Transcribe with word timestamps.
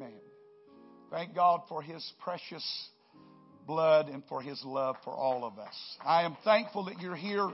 Amen. 0.00 0.12
Thank 1.10 1.34
God 1.34 1.60
for 1.68 1.82
His 1.82 2.10
precious 2.20 2.64
blood 3.66 4.08
and 4.08 4.22
for 4.30 4.40
His 4.40 4.62
love 4.64 4.96
for 5.04 5.10
all 5.10 5.44
of 5.44 5.58
us. 5.58 5.74
I 6.02 6.22
am 6.22 6.38
thankful 6.42 6.86
that 6.86 7.00
you're 7.00 7.16
here. 7.16 7.50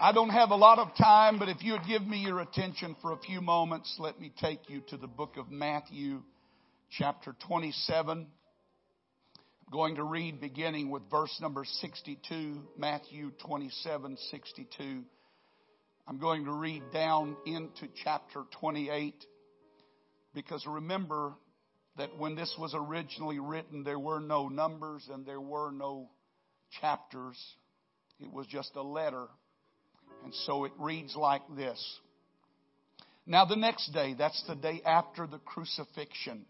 I 0.00 0.10
don't 0.10 0.30
have 0.30 0.50
a 0.50 0.56
lot 0.56 0.80
of 0.80 0.88
time, 0.96 1.38
but 1.38 1.48
if 1.48 1.62
you 1.62 1.72
would 1.72 1.86
give 1.86 2.02
me 2.04 2.18
your 2.18 2.40
attention 2.40 2.96
for 3.00 3.12
a 3.12 3.18
few 3.18 3.40
moments, 3.40 3.94
let 4.00 4.20
me 4.20 4.32
take 4.40 4.68
you 4.68 4.80
to 4.88 4.96
the 4.96 5.06
book 5.06 5.36
of 5.36 5.52
Matthew, 5.52 6.20
chapter 6.90 7.36
27. 7.46 8.26
I'm 8.26 9.72
going 9.72 9.94
to 9.94 10.04
read 10.04 10.40
beginning 10.40 10.90
with 10.90 11.02
verse 11.08 11.38
number 11.40 11.64
62, 11.64 12.60
Matthew 12.76 13.30
27, 13.46 14.16
62. 14.32 15.02
I'm 16.08 16.18
going 16.18 16.44
to 16.46 16.52
read 16.52 16.82
down 16.92 17.36
into 17.46 17.86
chapter 18.02 18.42
28 18.60 19.14
because 20.34 20.66
remember 20.66 21.34
that 21.96 22.18
when 22.18 22.34
this 22.34 22.54
was 22.58 22.74
originally 22.74 23.38
written, 23.38 23.84
there 23.84 23.98
were 23.98 24.20
no 24.20 24.48
numbers 24.48 25.08
and 25.12 25.24
there 25.24 25.40
were 25.40 25.70
no 25.70 26.10
chapters. 26.80 27.38
It 28.20 28.32
was 28.32 28.46
just 28.46 28.74
a 28.74 28.82
letter. 28.82 29.26
And 30.24 30.34
so 30.46 30.64
it 30.64 30.72
reads 30.78 31.14
like 31.16 31.42
this. 31.56 31.98
Now 33.26 33.44
the 33.44 33.56
next 33.56 33.92
day, 33.92 34.14
that's 34.18 34.42
the 34.46 34.56
day 34.56 34.82
after 34.84 35.26
the 35.26 35.38
crucifixion, 35.38 36.44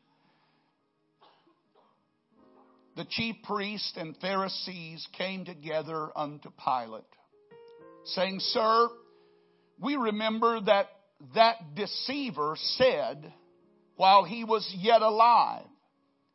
the 2.96 3.04
chief 3.08 3.36
priests 3.44 3.94
and 3.96 4.16
Pharisees 4.18 5.06
came 5.16 5.44
together 5.44 6.10
unto 6.16 6.50
Pilate, 6.64 7.04
saying, 8.04 8.38
Sir, 8.40 8.88
we 9.80 9.96
remember 9.96 10.60
that 10.62 10.86
that 11.34 11.74
deceiver 11.74 12.56
said, 12.76 13.32
while 13.96 14.24
he 14.24 14.44
was 14.44 14.70
yet 14.78 15.02
alive, 15.02 15.66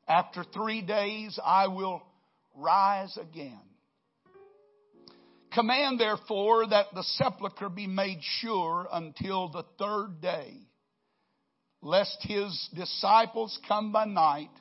after 0.08 0.44
three 0.44 0.82
days 0.82 1.40
I 1.44 1.68
will 1.68 2.02
rise 2.56 3.18
again. 3.18 3.60
Command 5.54 6.00
therefore 6.00 6.68
that 6.68 6.88
the 6.94 7.04
sepulchre 7.04 7.70
be 7.70 7.88
made 7.88 8.20
sure 8.22 8.88
until 8.92 9.50
the 9.50 9.66
third 9.78 10.22
day, 10.22 10.54
lest 11.82 12.18
his 12.22 12.70
disciples 12.74 13.58
come 13.68 13.92
by 13.92 14.06
night 14.06 14.52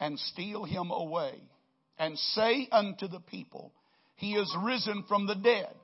and 0.00 0.18
steal 0.18 0.64
him 0.64 0.90
away, 0.90 1.34
and 1.98 2.18
say 2.18 2.68
unto 2.72 3.08
the 3.08 3.20
people, 3.20 3.72
He 4.16 4.34
is 4.34 4.54
risen 4.62 5.04
from 5.08 5.26
the 5.26 5.34
dead, 5.34 5.74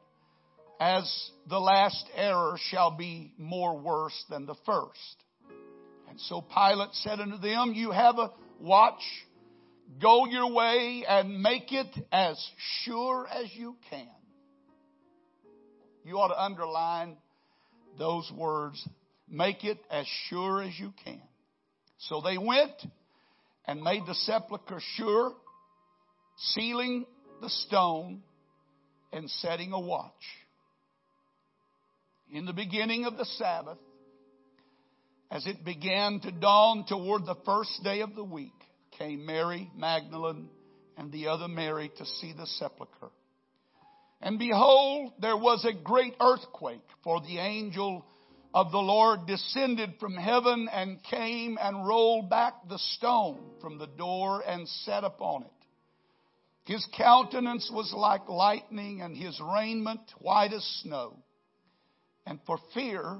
as 0.80 1.30
the 1.48 1.60
last 1.60 2.04
error 2.14 2.56
shall 2.70 2.90
be 2.96 3.32
more 3.38 3.78
worse 3.78 4.24
than 4.28 4.46
the 4.46 4.56
first. 4.66 5.24
And 6.12 6.20
so 6.20 6.42
Pilate 6.42 6.92
said 6.92 7.20
unto 7.20 7.38
them, 7.38 7.72
You 7.74 7.90
have 7.90 8.18
a 8.18 8.30
watch. 8.60 9.00
Go 9.98 10.26
your 10.26 10.52
way 10.52 11.06
and 11.08 11.42
make 11.42 11.72
it 11.72 11.86
as 12.12 12.38
sure 12.84 13.26
as 13.26 13.46
you 13.54 13.76
can. 13.88 14.10
You 16.04 16.18
ought 16.18 16.28
to 16.28 16.38
underline 16.38 17.16
those 17.98 18.30
words. 18.36 18.86
Make 19.26 19.64
it 19.64 19.78
as 19.90 20.04
sure 20.28 20.60
as 20.60 20.78
you 20.78 20.92
can. 21.02 21.22
So 21.96 22.20
they 22.20 22.36
went 22.36 22.74
and 23.64 23.80
made 23.80 24.02
the 24.06 24.14
sepulchre 24.14 24.82
sure, 24.96 25.32
sealing 26.36 27.06
the 27.40 27.48
stone 27.48 28.20
and 29.14 29.30
setting 29.30 29.72
a 29.72 29.80
watch. 29.80 30.12
In 32.30 32.44
the 32.44 32.52
beginning 32.52 33.06
of 33.06 33.16
the 33.16 33.24
Sabbath, 33.24 33.78
as 35.32 35.46
it 35.46 35.64
began 35.64 36.20
to 36.20 36.30
dawn 36.30 36.84
toward 36.86 37.24
the 37.24 37.38
first 37.46 37.82
day 37.82 38.02
of 38.02 38.14
the 38.14 38.22
week, 38.22 38.52
came 38.98 39.24
Mary 39.24 39.70
Magdalene 39.74 40.50
and 40.98 41.10
the 41.10 41.28
other 41.28 41.48
Mary 41.48 41.90
to 41.96 42.04
see 42.04 42.34
the 42.36 42.46
sepulchre. 42.46 43.10
And 44.20 44.38
behold, 44.38 45.14
there 45.20 45.38
was 45.38 45.64
a 45.64 45.72
great 45.72 46.14
earthquake, 46.20 46.84
for 47.02 47.22
the 47.22 47.38
angel 47.38 48.04
of 48.52 48.70
the 48.70 48.78
Lord 48.78 49.26
descended 49.26 49.94
from 49.98 50.16
heaven 50.16 50.68
and 50.70 51.02
came 51.04 51.56
and 51.58 51.86
rolled 51.86 52.28
back 52.28 52.68
the 52.68 52.78
stone 52.78 53.40
from 53.62 53.78
the 53.78 53.86
door 53.86 54.44
and 54.46 54.68
sat 54.68 55.02
upon 55.02 55.44
it. 55.44 55.50
His 56.70 56.86
countenance 56.94 57.70
was 57.72 57.90
like 57.96 58.28
lightning 58.28 59.00
and 59.00 59.16
his 59.16 59.40
raiment 59.40 60.02
white 60.18 60.52
as 60.52 60.64
snow. 60.82 61.16
And 62.26 62.38
for 62.46 62.58
fear 62.74 63.16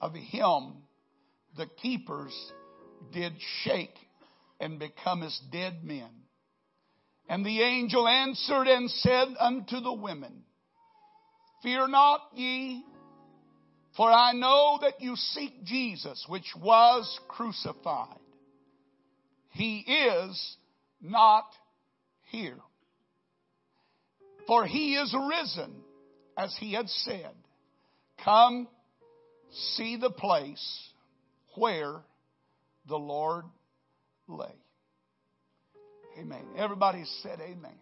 of 0.00 0.14
him, 0.14 0.82
the 1.56 1.66
keepers 1.66 2.32
did 3.12 3.32
shake 3.64 3.96
and 4.60 4.78
become 4.78 5.22
as 5.22 5.38
dead 5.50 5.84
men. 5.84 6.10
And 7.28 7.44
the 7.44 7.62
angel 7.62 8.06
answered 8.06 8.66
and 8.68 8.90
said 8.90 9.28
unto 9.38 9.80
the 9.80 9.92
women, 9.92 10.44
Fear 11.62 11.88
not 11.88 12.20
ye, 12.34 12.84
for 13.96 14.10
I 14.10 14.32
know 14.32 14.78
that 14.82 15.00
you 15.00 15.16
seek 15.16 15.64
Jesus, 15.64 16.24
which 16.28 16.52
was 16.60 17.20
crucified. 17.28 18.18
He 19.50 19.78
is 19.80 20.56
not 21.00 21.46
here. 22.30 22.58
For 24.46 24.66
he 24.66 24.94
is 24.94 25.14
risen, 25.28 25.72
as 26.36 26.54
he 26.58 26.72
had 26.72 26.88
said. 26.88 27.32
Come, 28.24 28.66
see 29.76 29.96
the 29.96 30.10
place 30.10 30.91
where 31.54 32.00
the 32.88 32.96
Lord 32.96 33.44
lay. 34.28 34.54
Amen. 36.18 36.44
Everybody 36.56 37.04
said 37.22 37.40
amen. 37.40 37.76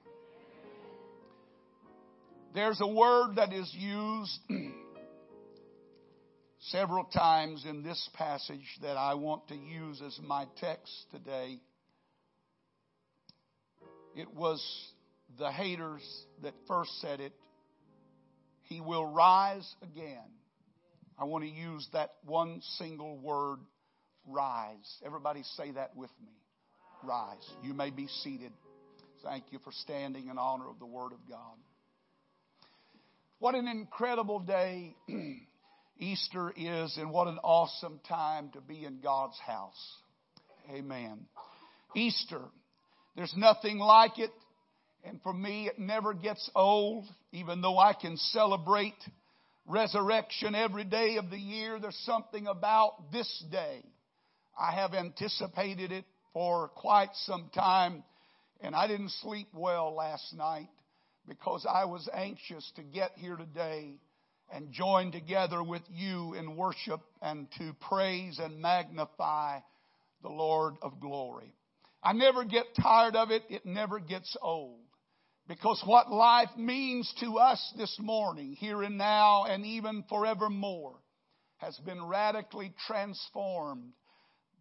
There's 2.55 2.81
a 2.81 2.87
word 2.87 3.37
that 3.37 3.53
is 3.53 3.73
used 3.79 4.39
several 6.61 7.05
times 7.05 7.65
in 7.69 7.83
this 7.83 8.09
passage 8.15 8.79
that 8.83 8.97
I 8.97 9.15
want 9.15 9.49
to 9.49 9.55
use 9.55 10.03
as 10.05 10.19
my 10.23 10.47
text 10.61 10.93
today. 11.13 11.61
It 14.17 14.35
was 14.35 14.65
the 15.39 15.51
haters 15.51 16.03
that 16.43 16.55
first 16.67 16.91
said 17.01 17.21
it. 17.21 17.33
He 18.63 18.81
will 18.81 19.07
rise 19.07 19.75
again. 19.83 20.40
I 21.21 21.25
want 21.25 21.45
to 21.45 21.51
use 21.51 21.87
that 21.93 22.13
one 22.25 22.63
single 22.79 23.19
word, 23.19 23.59
rise. 24.27 24.97
Everybody 25.05 25.43
say 25.57 25.71
that 25.73 25.95
with 25.95 26.11
me. 26.25 26.33
Rise. 27.05 27.47
You 27.63 27.75
may 27.75 27.91
be 27.91 28.07
seated. 28.23 28.53
Thank 29.23 29.45
you 29.51 29.59
for 29.59 29.71
standing 29.71 30.29
in 30.29 30.39
honor 30.39 30.71
of 30.71 30.79
the 30.79 30.87
Word 30.87 31.13
of 31.13 31.19
God. 31.29 31.59
What 33.39 33.55
an 33.55 33.69
incredible 33.69 34.41
day 34.41 34.97
Easter 35.99 36.55
is, 36.57 36.97
and 36.97 37.11
what 37.11 37.29
an 37.29 37.39
awesome 37.45 38.01
time 38.09 38.49
to 38.55 38.63
be 38.63 38.87
in 38.87 39.01
God's 39.01 39.39
house. 39.41 39.99
Amen. 40.71 41.27
Easter, 41.95 42.41
there's 43.15 43.35
nothing 43.37 43.79
like 43.79 44.19
it, 44.19 44.31
and 45.05 45.21
for 45.23 45.35
me, 45.35 45.67
it 45.67 45.79
never 45.79 46.15
gets 46.15 46.51
old, 46.55 47.05
even 47.33 47.61
though 47.61 47.79
I 47.79 47.93
can 47.93 48.17
celebrate 48.17 48.95
resurrection 49.71 50.55
every 50.55 50.85
day 50.85 51.17
of 51.17 51.31
the 51.31 51.39
year. 51.39 51.79
There's 51.79 51.97
something 52.05 52.47
about 52.47 53.13
this 53.13 53.45
day. 53.51 53.83
I 54.59 54.73
have 54.75 54.95
anticipated 54.95 55.93
it 55.93 56.05
for 56.33 56.69
quite 56.69 57.11
some 57.15 57.51
time, 57.55 58.03
and 58.61 58.75
I 58.75 58.87
didn't 58.89 59.11
sleep 59.23 59.49
well 59.55 59.95
last 59.95 60.35
night 60.35 60.69
because 61.27 61.67
I 61.69 61.85
was 61.85 62.09
anxious 62.13 62.71
to 62.77 62.83
get 62.83 63.13
here 63.17 63.37
today 63.37 64.01
and 64.53 64.73
join 64.73 65.13
together 65.13 65.63
with 65.63 65.83
you 65.89 66.35
in 66.35 66.57
worship 66.57 67.01
and 67.23 67.47
to 67.59 67.73
praise 67.89 68.41
and 68.43 68.61
magnify 68.61 69.61
the 70.23 70.29
Lord 70.29 70.75
of 70.83 71.01
glory. 71.01 71.55
I 72.03 72.13
never 72.13 72.45
get 72.45 72.65
tired 72.81 73.15
of 73.15 73.31
it. 73.31 73.43
It 73.49 73.65
never 73.65 74.01
gets 74.01 74.37
old. 74.43 74.80
Because 75.51 75.83
what 75.85 76.13
life 76.13 76.51
means 76.57 77.13
to 77.19 77.39
us 77.39 77.73
this 77.77 77.97
morning, 77.99 78.53
here 78.53 78.85
and 78.85 78.97
now, 78.97 79.47
and 79.47 79.67
even 79.67 80.05
forevermore, 80.09 80.95
has 81.57 81.77
been 81.79 82.05
radically 82.05 82.73
transformed 82.87 83.93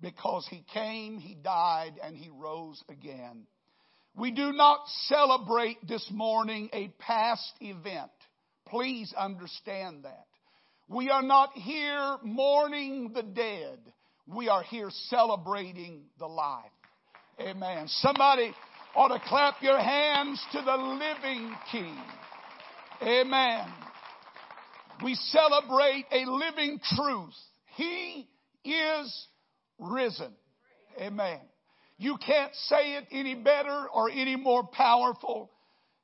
because 0.02 0.48
He 0.50 0.66
came, 0.74 1.20
He 1.20 1.36
died, 1.36 1.94
and 2.04 2.18
He 2.18 2.32
rose 2.32 2.84
again. 2.90 3.46
We 4.18 4.32
do 4.32 4.52
not 4.52 4.80
celebrate 5.04 5.78
this 5.88 6.08
morning 6.10 6.72
a 6.74 6.88
past 6.98 7.54
event. 7.62 8.10
Please 8.68 9.14
understand 9.16 10.06
that. 10.06 10.26
We 10.88 11.12
are 11.12 11.22
not 11.22 11.52
here 11.54 12.18
mourning 12.24 13.12
the 13.14 13.22
dead. 13.22 13.78
We 14.26 14.50
are 14.50 14.64
here 14.64 14.90
celebrating 15.10 16.06
the 16.18 16.26
life. 16.26 16.66
Amen. 17.40 17.88
Somebody 17.88 18.54
ought 18.96 19.10
to 19.10 19.22
clap 19.28 19.62
your 19.62 19.80
hands 19.80 20.44
to 20.52 20.62
the 20.62 20.76
living 20.76 21.56
King. 21.72 21.98
Amen. 23.02 23.66
We 25.04 25.16
celebrate 25.16 26.06
a 26.12 26.26
living 26.26 26.80
truth. 26.96 27.36
He 27.76 28.28
is 28.66 29.28
risen. 29.78 30.34
Amen. 31.00 31.40
You 31.98 32.18
can't 32.18 32.54
say 32.56 32.94
it 32.96 33.08
any 33.12 33.36
better 33.36 33.88
or 33.94 34.10
any 34.10 34.36
more 34.36 34.68
powerful 34.68 35.52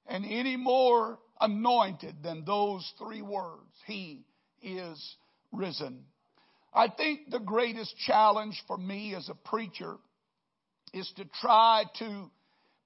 and 0.07 0.25
any 0.25 0.55
more 0.55 1.19
anointed 1.41 2.15
than 2.23 2.45
those 2.45 2.89
three 2.97 3.21
words. 3.21 3.71
He 3.85 4.25
is 4.61 5.15
risen. 5.51 6.05
I 6.73 6.89
think 6.89 7.29
the 7.29 7.39
greatest 7.39 7.95
challenge 7.97 8.61
for 8.67 8.77
me 8.77 9.15
as 9.15 9.29
a 9.29 9.35
preacher 9.35 9.95
is 10.93 11.11
to 11.17 11.25
try 11.41 11.85
to 11.99 12.29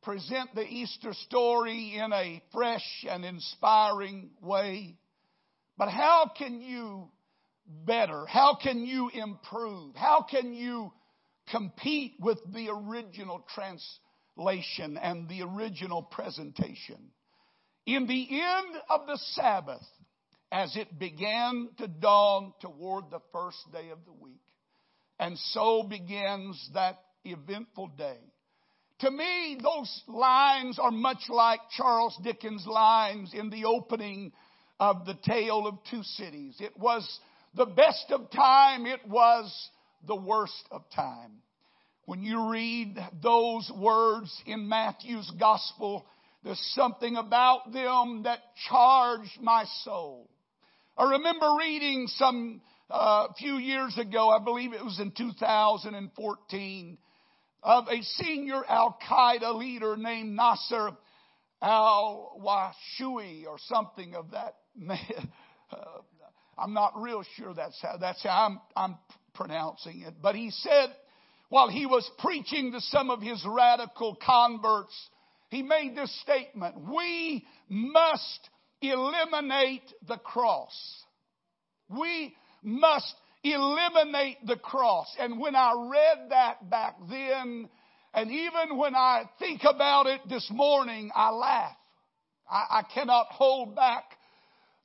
present 0.02 0.54
the 0.56 0.66
Easter 0.66 1.14
story 1.26 1.98
in 1.98 2.14
a 2.14 2.42
fresh 2.52 3.06
and 3.10 3.26
inspiring 3.26 4.30
way. 4.42 4.96
But 5.78 5.90
how 5.90 6.32
can 6.38 6.62
you 6.62 7.10
better? 7.66 8.26
How 8.26 8.58
can 8.62 8.86
you 8.86 9.10
improve? 9.14 9.96
How 9.96 10.26
can 10.30 10.54
you 10.54 10.92
compete 11.52 12.14
with 12.20 12.40
the 12.54 12.70
original 12.70 13.46
translation 13.54 14.98
and 14.98 15.28
the 15.28 15.42
original 15.44 16.04
presentation? 16.04 17.12
In 17.86 18.08
the 18.08 18.28
end 18.32 18.76
of 18.90 19.08
the 19.08 19.18
Sabbath, 19.34 19.86
as 20.52 20.76
it 20.76 20.98
began 20.98 21.70
to 21.78 21.88
dawn 21.88 22.54
toward 22.62 23.06
the 23.10 23.22
first 23.32 23.58
day 23.72 23.90
of 23.90 24.00
the 24.06 24.14
week, 24.14 24.42
and 25.20 25.38
so 25.38 25.84
begins 25.84 26.70
that 26.74 27.00
eventful 27.24 27.88
day. 27.98 28.18
To 29.00 29.12
me, 29.12 29.58
those 29.62 30.04
lines 30.08 30.78
are 30.78 30.92
much 30.92 31.30
like 31.30 31.62
Charles 31.78 32.18
Dickens' 32.22 32.68
lines 32.68 33.34
in 33.34 33.50
the 33.50 33.64
opening 33.64 34.34
of 34.78 35.06
the 35.06 35.18
Tale 35.26 35.68
of 35.68 35.78
Two 35.90 36.04
Cities. 36.04 36.58
It 36.60 36.78
was 36.78 37.20
the 37.56 37.66
best 37.66 38.12
of 38.12 38.30
time, 38.32 38.86
it 38.86 39.08
was 39.08 39.70
the 40.06 40.16
worst 40.16 40.66
of 40.70 40.84
time. 40.94 41.42
When 42.06 42.24
you 42.24 42.50
read 42.50 42.98
those 43.22 43.72
words 43.78 44.36
in 44.46 44.68
Matthew's 44.68 45.32
gospel, 45.40 46.06
there's 46.44 46.60
something 46.74 47.16
about 47.16 47.72
them 47.72 48.24
that 48.24 48.40
charged 48.68 49.40
my 49.42 49.66
soul. 49.84 50.30
I 50.98 51.12
remember 51.12 51.56
reading 51.58 52.08
some 52.08 52.62
uh, 52.90 53.28
few 53.38 53.56
years 53.58 53.98
ago, 53.98 54.30
I 54.30 54.44
believe 54.44 54.74
it 54.74 54.84
was 54.84 55.00
in 55.00 55.12
2014, 55.12 56.98
of 57.64 57.88
a 57.88 58.02
senior 58.02 58.64
Al 58.68 58.98
Qaeda 59.10 59.56
leader 59.56 59.98
named 59.98 60.36
Nasser 60.36 60.92
al 61.62 62.40
Washui 62.42 63.46
or 63.46 63.58
something 63.68 64.16
of 64.16 64.32
that. 64.32 64.56
Uh, 65.72 66.02
I'm 66.58 66.74
not 66.74 67.00
real 67.00 67.24
sure 67.38 67.54
that's 67.54 67.80
how 67.80 67.98
that's 67.98 68.24
how 68.24 68.48
I'm, 68.48 68.60
I'm 68.76 68.98
pronouncing 69.36 70.02
it. 70.02 70.16
But 70.20 70.34
he 70.34 70.50
said 70.50 70.90
while 71.50 71.70
he 71.70 71.86
was 71.86 72.10
preaching 72.18 72.72
to 72.72 72.82
some 72.82 73.12
of 73.12 73.22
his 73.22 73.46
radical 73.48 74.16
converts, 74.16 74.96
he 75.50 75.62
made 75.62 75.96
this 75.96 76.12
statement: 76.22 76.76
"We 76.92 77.46
must 77.70 78.50
eliminate 78.82 79.94
the 80.08 80.18
cross. 80.18 81.06
We 81.88 82.36
must 82.64 83.14
eliminate 83.44 84.46
the 84.46 84.58
cross. 84.58 85.08
And 85.20 85.40
when 85.40 85.56
I 85.56 85.74
read 85.90 86.30
that 86.30 86.70
back 86.70 86.96
then, 87.10 87.70
and 88.14 88.32
even 88.32 88.78
when 88.78 88.96
I 88.96 89.30
think 89.40 89.62
about 89.64 90.08
it 90.08 90.22
this 90.28 90.50
morning, 90.52 91.12
I 91.16 91.30
laugh. 91.30 91.76
I, 92.50 92.80
I 92.80 92.84
cannot 92.94 93.28
hold 93.28 93.76
back 93.76 94.04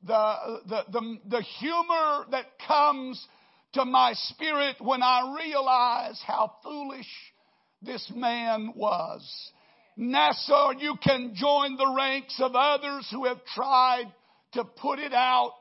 the, 0.07 0.61
the, 0.67 0.85
the, 0.93 1.19
the 1.29 1.43
humor 1.59 2.27
that 2.31 2.47
comes 2.67 3.27
to 3.73 3.85
my 3.85 4.13
spirit 4.13 4.77
when 4.81 5.03
I 5.03 5.35
realize 5.43 6.21
how 6.27 6.53
foolish 6.63 7.09
this 7.83 8.13
man 8.15 8.73
was. 8.77 9.51
Nasser, 9.97 10.75
you 10.79 10.97
can 11.03 11.35
join 11.35 11.77
the 11.77 11.93
ranks 11.97 12.39
of 12.41 12.53
others 12.55 13.09
who 13.11 13.25
have 13.27 13.45
tried 13.55 14.13
to 14.53 14.65
put 14.65 14.99
it 14.99 15.13
out 15.13 15.55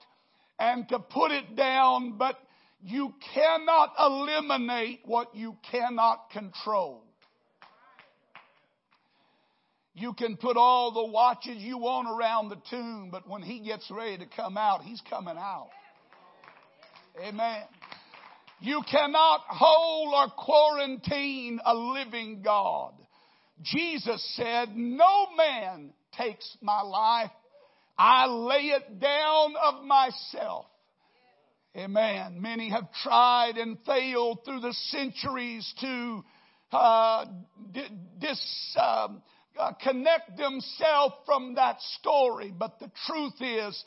and 0.59 0.87
to 0.89 0.99
put 0.99 1.31
it 1.31 1.55
down, 1.55 2.17
but 2.17 2.37
you 2.83 3.13
cannot 3.33 3.93
eliminate 3.97 5.01
what 5.05 5.33
you 5.35 5.55
cannot 5.71 6.29
control. 6.31 7.03
You 9.95 10.13
can 10.13 10.37
put 10.37 10.57
all 10.57 10.91
the 10.91 11.11
watches 11.11 11.57
you 11.57 11.77
want 11.77 12.07
around 12.09 12.49
the 12.49 12.57
tomb, 12.69 13.09
but 13.11 13.29
when 13.29 13.41
he 13.41 13.59
gets 13.61 13.89
ready 13.91 14.17
to 14.17 14.25
come 14.35 14.57
out, 14.57 14.81
he's 14.81 15.01
coming 15.09 15.37
out. 15.37 15.69
Amen. 17.21 17.63
You 18.59 18.81
cannot 18.89 19.41
hold 19.47 20.13
or 20.15 20.33
quarantine 20.35 21.59
a 21.63 21.75
living 21.75 22.41
God. 22.43 22.93
Jesus 23.61 24.35
said, 24.35 24.69
No 24.75 25.27
man 25.37 25.91
takes 26.17 26.57
my 26.61 26.81
life. 26.81 27.31
I 27.97 28.25
lay 28.25 28.71
it 28.71 28.99
down 28.99 29.53
of 29.63 29.85
myself. 29.85 30.65
Amen. 31.75 32.39
Many 32.39 32.69
have 32.69 32.91
tried 33.01 33.57
and 33.57 33.79
failed 33.83 34.45
through 34.45 34.59
the 34.59 34.73
centuries 34.73 35.73
to 35.81 36.23
uh, 36.71 37.25
dis, 38.19 38.77
um, 38.79 39.23
uh, 39.57 39.71
themselves 40.37 41.15
from 41.25 41.55
that 41.55 41.81
story. 41.99 42.53
But 42.55 42.79
the 42.79 42.91
truth 43.07 43.41
is, 43.41 43.83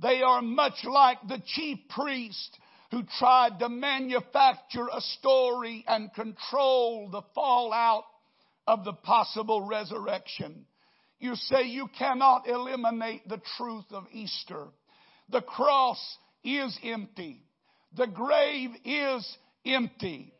they 0.00 0.22
are 0.22 0.40
much 0.40 0.84
like 0.84 1.18
the 1.28 1.42
chief 1.46 1.78
priest 1.90 2.58
who 2.90 3.02
tried 3.18 3.58
to 3.58 3.68
manufacture 3.68 4.88
a 4.90 5.00
story 5.18 5.84
and 5.86 6.12
control 6.14 7.10
the 7.10 7.22
fallout 7.34 8.04
of 8.66 8.84
the 8.84 8.94
possible 8.94 9.60
resurrection. 9.60 10.64
You 11.18 11.34
say 11.34 11.64
you 11.64 11.88
cannot 11.98 12.48
eliminate 12.48 13.28
the 13.28 13.42
truth 13.58 13.86
of 13.90 14.06
Easter. 14.10 14.68
The 15.28 15.42
cross 15.42 15.98
is 16.46 16.78
empty. 16.82 17.42
The 17.96 18.06
grave 18.06 18.70
is 18.84 19.36
empty. 19.64 20.32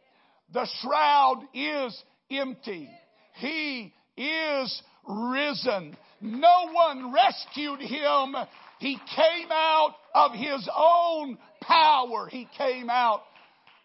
The 0.52 0.66
shroud 0.80 1.42
is 1.52 2.02
empty. 2.30 2.88
He 3.34 3.92
is 4.16 4.82
risen. 5.08 5.96
No 6.20 6.70
one 6.72 7.12
rescued 7.12 7.80
him. 7.80 8.34
He 8.78 8.98
came 9.14 9.48
out 9.50 9.94
of 10.14 10.32
his 10.32 10.68
own 10.74 11.38
power. 11.62 12.28
He 12.30 12.48
came 12.56 12.88
out 12.88 13.22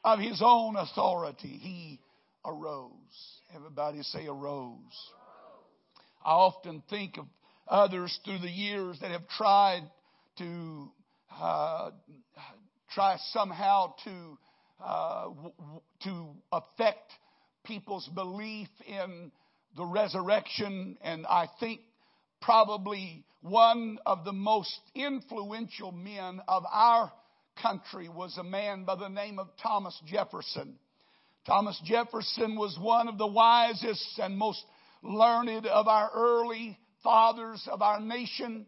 of 0.03 0.19
his 0.19 0.41
own 0.43 0.75
authority. 0.75 1.47
He 1.47 1.99
arose. 2.45 2.91
Everybody 3.55 4.03
say 4.03 4.27
arose. 4.27 4.77
I 6.23 6.31
often 6.31 6.83
think 6.89 7.17
of 7.17 7.25
others 7.67 8.17
through 8.23 8.39
the 8.39 8.49
years 8.49 8.97
that 9.01 9.11
have 9.11 9.27
tried 9.27 9.83
to 10.37 10.91
uh, 11.39 11.91
try 12.93 13.17
somehow 13.31 13.93
to 14.03 14.37
uh, 14.83 15.29
to 16.03 16.29
affect 16.51 17.11
people's 17.63 18.09
belief 18.15 18.69
in 18.87 19.31
the 19.77 19.85
resurrection, 19.85 20.97
and 21.01 21.25
I 21.27 21.47
think 21.59 21.81
probably 22.41 23.23
one 23.41 23.99
of 24.05 24.25
the 24.25 24.33
most 24.33 24.79
influential 24.95 25.91
men 25.91 26.41
of 26.47 26.63
our 26.71 27.11
country 27.61 28.09
was 28.09 28.37
a 28.37 28.43
man 28.43 28.85
by 28.85 28.95
the 28.95 29.07
name 29.07 29.39
of 29.39 29.49
Thomas 29.61 29.99
Jefferson. 30.07 30.79
Thomas 31.45 31.79
Jefferson 31.85 32.55
was 32.55 32.77
one 32.79 33.07
of 33.07 33.17
the 33.17 33.27
wisest 33.27 34.19
and 34.19 34.37
most 34.37 34.63
learned 35.03 35.65
of 35.65 35.87
our 35.87 36.11
early 36.13 36.77
fathers 37.03 37.67
of 37.71 37.81
our 37.81 37.99
nation. 37.99 38.65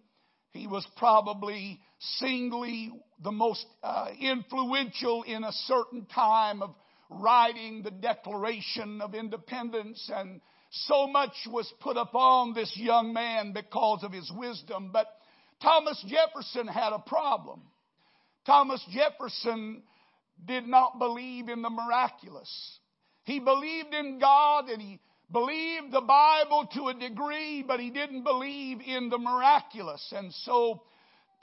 He 0.54 0.68
was 0.68 0.86
probably 0.98 1.80
singly 2.00 2.92
the 3.24 3.32
most 3.32 3.66
uh, 3.82 4.10
influential 4.20 5.24
in 5.24 5.44
a 5.44 5.52
certain 5.52 6.06
time 6.06 6.62
of 6.62 6.76
writing 7.10 7.82
the 7.82 7.92
Declaration 7.92 9.02
of 9.02 9.16
Independence 9.16 10.10
and 10.14 10.42
so 10.70 11.08
much 11.08 11.34
was 11.48 11.72
put 11.82 11.98
upon 11.98 12.54
this 12.54 12.72
young 12.76 13.14
man 13.14 13.54
because 13.54 14.04
of 14.04 14.12
his 14.12 14.32
wisdom. 14.36 14.92
But 14.92 15.08
Thomas 15.62 16.04
Jefferson 16.08 16.68
had 16.68 16.94
a 16.94 17.00
problem. 17.00 17.62
Thomas 18.46 18.84
Jefferson 18.92 19.84
did 20.46 20.68
not 20.68 21.00
believe 21.00 21.50
in 21.50 21.62
the 21.62 21.70
miraculous. 21.70 22.80
He 23.24 23.40
believed 23.40 23.94
in 23.94 24.20
God 24.20 24.70
and 24.70 24.82
he 24.82 25.00
believed 25.34 25.92
the 25.92 26.02
Bible 26.02 26.70
to 26.76 26.88
a 26.88 26.94
degree, 26.94 27.64
but 27.68 27.80
he 27.80 27.90
didn't 27.90 28.24
believe 28.24 28.80
in 28.86 29.10
the 29.10 29.18
miraculous. 29.18 30.14
And 30.16 30.32
so 30.46 30.84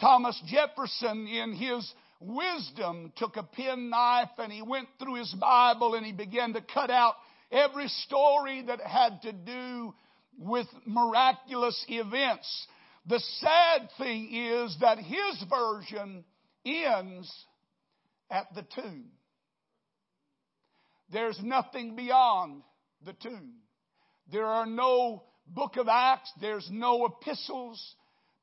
Thomas 0.00 0.40
Jefferson, 0.46 1.26
in 1.26 1.52
his 1.52 1.92
wisdom, 2.20 3.12
took 3.16 3.36
a 3.36 3.42
penknife 3.42 4.30
and 4.38 4.52
he 4.52 4.62
went 4.62 4.88
through 4.98 5.16
his 5.16 5.34
Bible 5.34 5.94
and 5.94 6.06
he 6.06 6.12
began 6.12 6.54
to 6.54 6.60
cut 6.62 6.90
out 6.90 7.16
every 7.50 7.88
story 7.88 8.62
that 8.66 8.80
had 8.80 9.20
to 9.22 9.32
do 9.32 9.92
with 10.38 10.66
miraculous 10.86 11.84
events. 11.88 12.66
The 13.06 13.18
sad 13.18 13.88
thing 13.98 14.32
is 14.32 14.76
that 14.80 14.98
his 14.98 15.44
version 15.50 16.24
ends 16.64 17.30
at 18.30 18.46
the 18.54 18.62
tomb. 18.62 19.06
There's 21.12 21.40
nothing 21.42 21.96
beyond 21.96 22.62
the 23.04 23.14
tomb. 23.14 23.54
There 24.32 24.46
are 24.46 24.66
no 24.66 25.24
book 25.46 25.76
of 25.76 25.88
Acts, 25.88 26.32
there's 26.40 26.68
no 26.70 27.06
epistles, 27.06 27.94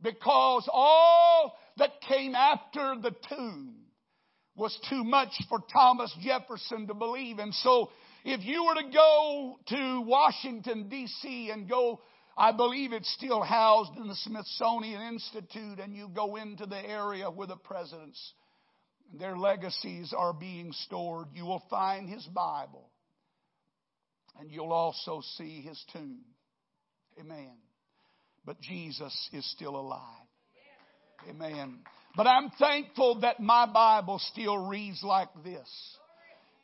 because 0.02 0.70
all 0.72 1.58
that 1.78 2.02
came 2.08 2.36
after 2.36 2.96
the 3.02 3.16
tomb 3.30 3.76
was 4.56 4.78
too 4.90 5.04
much 5.04 5.32
for 5.50 5.60
Thomas 5.72 6.14
Jefferson 6.22 6.88
to 6.88 6.94
believe. 6.94 7.40
And 7.40 7.54
so, 7.54 7.90
if 8.26 8.44
you 8.44 8.66
were 8.66 8.82
to 8.82 8.90
go 8.92 9.60
to 9.68 10.02
Washington, 10.02 10.90
D.C., 10.90 11.52
and 11.52 11.70
go, 11.70 12.02
I 12.38 12.52
believe 12.52 12.92
it's 12.92 13.12
still 13.14 13.42
housed 13.42 13.96
in 13.98 14.08
the 14.08 14.16
Smithsonian 14.16 15.02
Institute, 15.14 15.80
and 15.80 15.96
you 15.96 16.10
go 16.14 16.36
into 16.36 16.66
the 16.66 16.78
area 16.78 17.30
where 17.30 17.48
the 17.48 17.56
presidents, 17.56 18.34
their 19.18 19.38
legacies 19.38 20.14
are 20.16 20.34
being 20.34 20.72
stored, 20.74 21.28
you 21.34 21.46
will 21.46 21.64
find 21.70 22.10
his 22.10 22.26
Bible. 22.26 22.90
And 24.40 24.52
you'll 24.52 24.74
also 24.74 25.22
see 25.38 25.62
his 25.62 25.84
tomb. 25.92 26.20
Amen. 27.20 27.54
But 28.46 28.62
Jesus 28.62 29.30
is 29.34 29.50
still 29.52 29.76
alive. 29.76 30.28
Amen. 31.30 31.80
But 32.16 32.28
I'm 32.28 32.50
thankful 32.52 33.22
that 33.22 33.40
my 33.40 33.66
Bible 33.66 34.20
still 34.20 34.58
reads 34.68 35.04
like 35.04 35.30
this. 35.44 35.70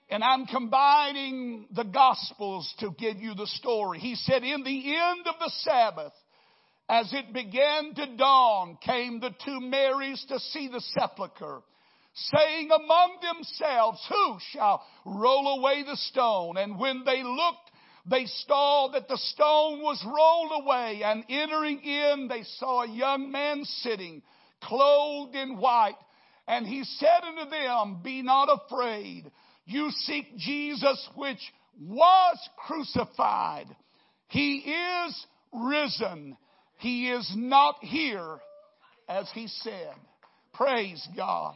And 0.10 0.24
I'm 0.24 0.46
combining 0.46 1.68
the 1.72 1.84
Gospels 1.84 2.72
to 2.80 2.92
give 2.98 3.18
you 3.18 3.34
the 3.34 3.48
story. 3.48 4.00
He 4.00 4.16
said, 4.16 4.44
In 4.44 4.64
the 4.64 4.96
end 4.96 5.28
of 5.28 5.36
the 5.40 5.52
Sabbath, 5.60 6.14
as 6.90 7.12
it 7.14 7.34
began 7.34 7.96
to 7.96 8.18
dawn, 8.18 8.78
came 8.86 9.20
the 9.20 9.34
two 9.44 9.60
Marys 9.62 10.24
to 10.30 10.40
see 10.40 10.68
the 10.68 10.82
sepulchre, 10.82 11.62
saying 12.14 12.70
among 12.72 13.18
themselves, 13.22 14.06
Who 14.10 14.38
shall 14.52 14.84
roll 15.06 15.60
away 15.60 15.84
the 15.84 15.98
stone? 15.98 16.58
And 16.58 16.80
when 16.80 17.04
they 17.06 17.24
looked, 17.24 17.72
they 18.10 18.26
saw 18.26 18.90
that 18.94 19.08
the 19.08 19.18
stone 19.18 19.82
was 19.82 20.04
rolled 20.06 20.64
away, 20.64 21.02
and 21.04 21.24
entering 21.30 21.80
in, 21.80 22.28
they 22.28 22.44
saw 22.44 22.84
a 22.84 22.90
young 22.90 23.32
man 23.32 23.64
sitting, 23.64 24.22
clothed 24.62 25.36
in 25.36 25.58
white. 25.58 25.98
And 26.48 26.68
he 26.68 26.84
said 26.84 27.22
unto 27.24 27.50
them, 27.50 28.02
Be 28.04 28.22
not 28.22 28.50
afraid. 28.50 29.32
You 29.66 29.90
seek 29.92 30.36
Jesus, 30.38 31.10
which 31.16 31.40
was 31.80 32.38
crucified. 32.58 33.68
He 34.28 34.58
is 34.58 35.26
risen. 35.54 36.36
He 36.80 37.10
is 37.10 37.32
not 37.36 37.78
here, 37.82 38.40
as 39.08 39.30
he 39.34 39.48
said. 39.48 39.94
Praise 40.54 41.08
God. 41.16 41.56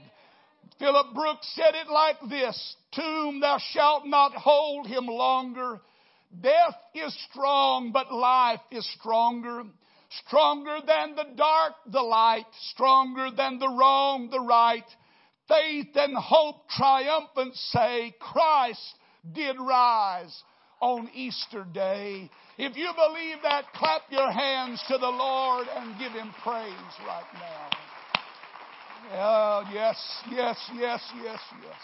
Philip 0.80 1.14
Brooks 1.14 1.52
said 1.56 1.74
it 1.76 1.90
like 1.92 2.18
this 2.30 2.76
Tomb, 2.94 3.40
thou 3.40 3.58
shalt 3.72 4.06
not 4.06 4.34
hold 4.34 4.88
him 4.88 5.06
longer. 5.06 5.82
Death 6.42 6.76
is 6.94 7.18
strong, 7.30 7.92
but 7.92 8.14
life 8.14 8.60
is 8.72 8.88
stronger. 9.00 9.64
Stronger 10.26 10.80
than 10.86 11.16
the 11.16 11.36
dark, 11.36 11.74
the 11.92 12.02
light. 12.02 12.46
Stronger 12.72 13.30
than 13.36 13.60
the 13.60 13.68
wrong, 13.68 14.30
the 14.30 14.40
right. 14.40 14.86
Faith 15.48 15.96
and 15.96 16.16
hope 16.18 16.70
triumphant 16.70 17.56
say, 17.56 18.14
Christ 18.20 18.96
did 19.34 19.58
rise 19.60 20.44
on 20.82 21.10
Easter 21.14 21.66
Day. 21.74 22.30
If 22.58 22.76
you 22.76 22.90
believe 22.96 23.38
that, 23.44 23.72
clap 23.74 24.04
your 24.10 24.32
hands 24.32 24.84
to 24.88 24.98
the 24.98 25.08
Lord 25.08 25.68
and 25.76 25.98
give 26.00 26.12
Him 26.12 26.34
praise 26.44 26.74
right 27.06 27.34
now. 27.34 27.70
Oh, 29.14 29.64
yes, 29.74 29.96
yes, 30.32 30.58
yes, 30.76 31.02
yes, 31.24 31.40
yes. 31.64 31.82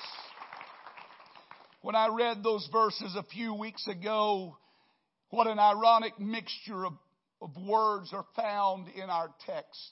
When 1.81 1.95
I 1.95 2.07
read 2.07 2.43
those 2.43 2.67
verses 2.71 3.15
a 3.15 3.23
few 3.23 3.53
weeks 3.53 3.87
ago, 3.87 4.57
what 5.29 5.47
an 5.47 5.59
ironic 5.59 6.19
mixture 6.19 6.85
of, 6.85 6.93
of 7.41 7.51
words 7.57 8.11
are 8.13 8.25
found 8.35 8.87
in 8.89 9.09
our 9.09 9.29
text. 9.45 9.91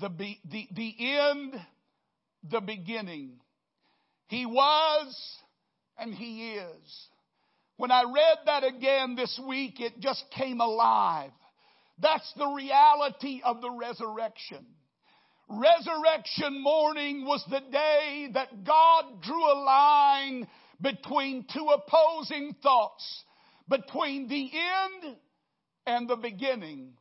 The, 0.00 0.08
be, 0.08 0.40
the, 0.50 0.68
the 0.74 0.94
end, 1.18 1.54
the 2.50 2.60
beginning. 2.60 3.40
He 4.28 4.46
was 4.46 5.14
and 5.98 6.14
He 6.14 6.54
is. 6.54 7.06
When 7.76 7.90
I 7.90 8.04
read 8.04 8.38
that 8.46 8.64
again 8.64 9.16
this 9.16 9.40
week, 9.46 9.80
it 9.80 10.00
just 10.00 10.24
came 10.36 10.60
alive. 10.60 11.32
That's 12.00 12.32
the 12.36 12.48
reality 12.48 13.42
of 13.44 13.60
the 13.60 13.70
resurrection. 13.70 14.66
Resurrection 15.54 16.62
morning 16.62 17.26
was 17.26 17.44
the 17.50 17.60
day 17.70 18.28
that 18.32 18.64
God 18.64 19.22
drew 19.22 19.44
a 19.44 19.58
line 19.60 20.48
between 20.80 21.44
two 21.52 21.66
opposing 21.66 22.56
thoughts, 22.62 23.24
between 23.68 24.28
the 24.28 24.50
end 24.50 25.16
and 25.86 26.08
the 26.08 26.16
beginning, 26.16 26.94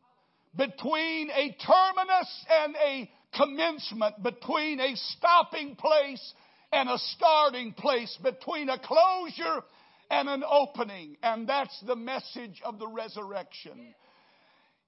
between 0.56 1.30
a 1.30 1.56
terminus 1.66 2.46
and 2.50 2.76
a 2.76 3.10
commencement, 3.38 4.22
between 4.22 4.82
a 4.82 4.96
stopping 4.96 5.78
place 5.78 6.34
and 6.74 6.90
a 6.90 6.98
starting 6.98 7.72
place, 7.74 8.18
between 8.22 8.68
a 8.68 8.80
closure 8.80 9.62
and 10.10 10.28
an 10.28 10.44
opening. 10.44 11.16
And 11.24 11.48
that's 11.48 11.80
the 11.88 11.96
message 11.96 12.62
of 12.66 12.80
the 12.80 12.88
resurrection. 12.88 13.96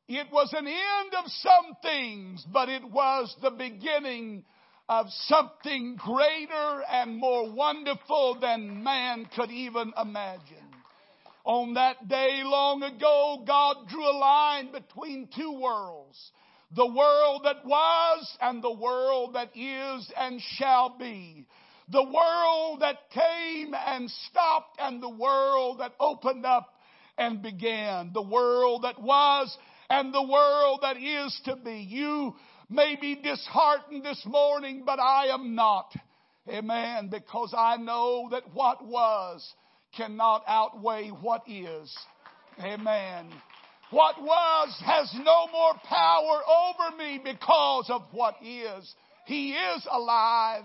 It 0.07 0.27
was 0.31 0.51
an 0.51 0.67
end 0.67 1.13
of 1.17 1.31
some 1.31 1.77
things, 1.81 2.45
but 2.51 2.67
it 2.67 2.83
was 2.83 3.33
the 3.41 3.51
beginning 3.51 4.43
of 4.89 5.07
something 5.27 5.95
greater 5.95 6.83
and 6.91 7.15
more 7.17 7.49
wonderful 7.49 8.37
than 8.41 8.83
man 8.83 9.25
could 9.33 9.49
even 9.49 9.93
imagine. 9.99 10.67
On 11.45 11.75
that 11.75 12.09
day 12.09 12.41
long 12.43 12.83
ago, 12.83 13.43
God 13.47 13.87
drew 13.87 14.03
a 14.03 14.17
line 14.17 14.73
between 14.73 15.29
two 15.33 15.59
worlds. 15.61 16.31
The 16.75 16.85
world 16.85 17.41
that 17.45 17.65
was 17.65 18.37
and 18.41 18.61
the 18.61 18.73
world 18.73 19.35
that 19.35 19.55
is 19.55 20.11
and 20.17 20.41
shall 20.57 20.97
be. 20.97 21.45
The 21.89 22.03
world 22.03 22.81
that 22.81 23.09
came 23.11 23.73
and 23.73 24.09
stopped 24.29 24.77
and 24.79 25.01
the 25.01 25.09
world 25.09 25.79
that 25.79 25.93
opened 25.99 26.45
up 26.45 26.73
and 27.17 27.41
began. 27.41 28.11
The 28.13 28.21
world 28.21 28.83
that 28.83 29.01
was 29.01 29.55
and 29.89 30.13
the 30.13 30.23
world 30.23 30.79
that 30.81 30.97
is 30.97 31.39
to 31.45 31.55
be. 31.55 31.85
You 31.89 32.35
may 32.69 32.95
be 32.99 33.15
disheartened 33.15 34.03
this 34.03 34.21
morning, 34.25 34.83
but 34.85 34.99
I 34.99 35.27
am 35.27 35.55
not. 35.55 35.93
Amen. 36.49 37.09
Because 37.09 37.53
I 37.57 37.77
know 37.77 38.29
that 38.31 38.53
what 38.53 38.85
was 38.85 39.53
cannot 39.95 40.43
outweigh 40.47 41.09
what 41.09 41.43
is. 41.47 41.95
Amen. 42.59 43.29
What 43.91 44.21
was 44.21 44.81
has 44.85 45.13
no 45.13 45.47
more 45.51 45.73
power 45.87 46.41
over 46.47 46.97
me 46.97 47.21
because 47.23 47.89
of 47.89 48.01
what 48.11 48.35
is. 48.43 48.93
He 49.25 49.51
is 49.51 49.87
alive. 49.89 50.63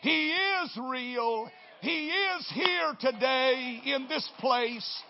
He 0.00 0.30
is 0.30 0.78
real. 0.88 1.50
He 1.80 2.08
is 2.08 2.50
here 2.54 2.94
today 3.00 3.80
in 3.84 4.06
this 4.08 4.28
place. 4.38 5.02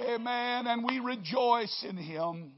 Amen. 0.00 0.66
And 0.66 0.84
we 0.84 0.98
rejoice 0.98 1.84
in 1.86 1.96
Him. 1.96 2.52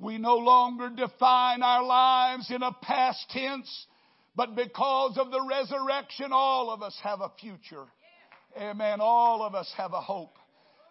We 0.00 0.16
no 0.16 0.36
longer 0.36 0.88
define 0.88 1.62
our 1.62 1.84
lives 1.84 2.50
in 2.50 2.62
a 2.62 2.72
past 2.72 3.26
tense, 3.28 3.86
but 4.34 4.56
because 4.56 5.18
of 5.18 5.30
the 5.30 5.46
resurrection, 5.46 6.30
all 6.32 6.70
of 6.70 6.82
us 6.82 6.98
have 7.02 7.20
a 7.20 7.30
future. 7.38 7.84
Amen. 8.58 9.00
All 9.00 9.42
of 9.42 9.54
us 9.54 9.70
have 9.76 9.92
a 9.92 10.00
hope. 10.00 10.36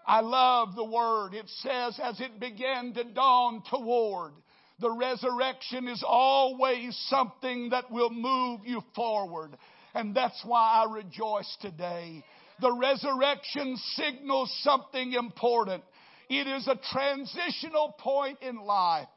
I 0.06 0.22
love 0.22 0.76
the 0.76 0.86
word. 0.86 1.34
It 1.34 1.50
says, 1.62 2.00
as 2.02 2.22
it 2.22 2.40
began 2.40 2.94
to 2.94 3.04
dawn 3.04 3.64
toward, 3.70 4.34
the 4.80 4.92
resurrection 4.92 5.88
is 5.88 6.04
always 6.08 6.96
something 7.10 7.72
that 7.72 7.92
will 7.92 8.12
move 8.12 8.62
you 8.64 8.82
forward. 8.96 9.58
And 9.96 10.16
that's 10.16 10.42
why 10.46 10.86
I 10.86 10.94
rejoice 10.94 11.58
today. 11.62 12.24
The 12.62 12.72
resurrection 12.72 13.76
signals 13.96 14.56
something 14.64 15.14
important. 15.14 15.84
It 16.30 16.48
is 16.48 16.68
a 16.68 16.80
transitional 16.92 17.96
point 17.98 18.38
in 18.42 18.58
life 18.58 19.08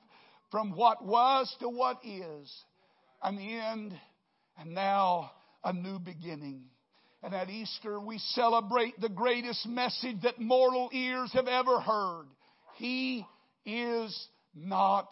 from 0.50 0.74
what 0.74 1.04
was 1.04 1.54
to 1.60 1.68
what 1.68 1.98
is. 2.04 2.52
An 3.22 3.38
end 3.38 3.92
and 4.58 4.74
now 4.74 5.30
a 5.62 5.72
new 5.72 5.98
beginning. 5.98 6.64
And 7.22 7.34
at 7.34 7.50
Easter, 7.50 8.00
we 8.00 8.18
celebrate 8.18 9.00
the 9.00 9.08
greatest 9.08 9.66
message 9.68 10.22
that 10.22 10.40
mortal 10.40 10.90
ears 10.92 11.30
have 11.34 11.46
ever 11.46 11.80
heard. 11.80 12.26
He 12.76 13.24
is 13.64 14.28
not 14.54 15.08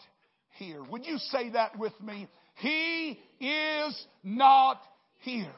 here. 0.55 0.83
Would 0.83 1.05
you 1.05 1.17
say 1.19 1.51
that 1.51 1.77
with 1.77 1.93
me? 2.01 2.27
He 2.55 3.19
is 3.39 4.05
not 4.23 4.81
here. 5.19 5.53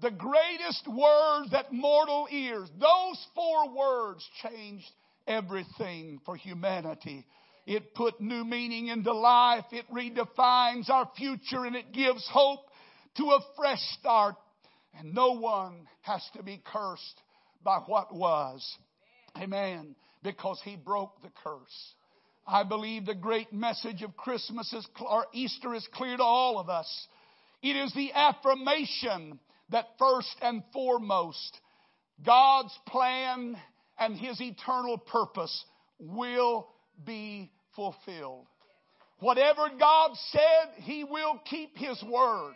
The 0.00 0.10
greatest 0.10 0.88
word 0.88 1.44
that 1.52 1.72
mortal 1.72 2.26
ears, 2.30 2.68
those 2.80 3.26
four 3.34 3.72
words 3.72 4.26
changed 4.42 4.90
everything 5.26 6.20
for 6.24 6.36
humanity. 6.36 7.26
It 7.66 7.94
put 7.94 8.20
new 8.20 8.44
meaning 8.44 8.88
into 8.88 9.12
life. 9.12 9.64
It 9.70 9.84
redefines 9.90 10.90
our 10.90 11.08
future 11.16 11.64
and 11.64 11.76
it 11.76 11.92
gives 11.92 12.26
hope 12.30 12.60
to 13.16 13.24
a 13.24 13.40
fresh 13.56 13.80
start. 13.98 14.34
And 14.98 15.14
no 15.14 15.32
one 15.32 15.86
has 16.02 16.22
to 16.36 16.42
be 16.42 16.60
cursed 16.64 17.20
by 17.64 17.78
what 17.86 18.14
was. 18.14 18.76
Amen. 19.38 19.94
Because 20.22 20.60
he 20.64 20.76
broke 20.76 21.22
the 21.22 21.30
curse. 21.42 21.94
I 22.46 22.64
believe 22.64 23.06
the 23.06 23.14
great 23.14 23.52
message 23.52 24.02
of 24.02 24.16
Christmas 24.16 24.72
is, 24.72 24.86
or 25.00 25.26
Easter 25.32 25.74
is 25.74 25.86
clear 25.94 26.16
to 26.16 26.22
all 26.22 26.58
of 26.58 26.68
us. 26.68 27.06
It 27.62 27.76
is 27.76 27.92
the 27.94 28.12
affirmation 28.12 29.38
that 29.70 29.86
first 29.98 30.34
and 30.42 30.62
foremost, 30.72 31.60
God's 32.24 32.76
plan 32.88 33.56
and 33.98 34.16
His 34.16 34.40
eternal 34.40 34.98
purpose 34.98 35.64
will 35.98 36.68
be 37.04 37.50
fulfilled. 37.74 38.46
Whatever 39.20 39.68
God 39.78 40.10
said, 40.30 40.82
He 40.82 41.04
will 41.04 41.40
keep 41.48 41.76
His 41.76 42.02
word. 42.02 42.54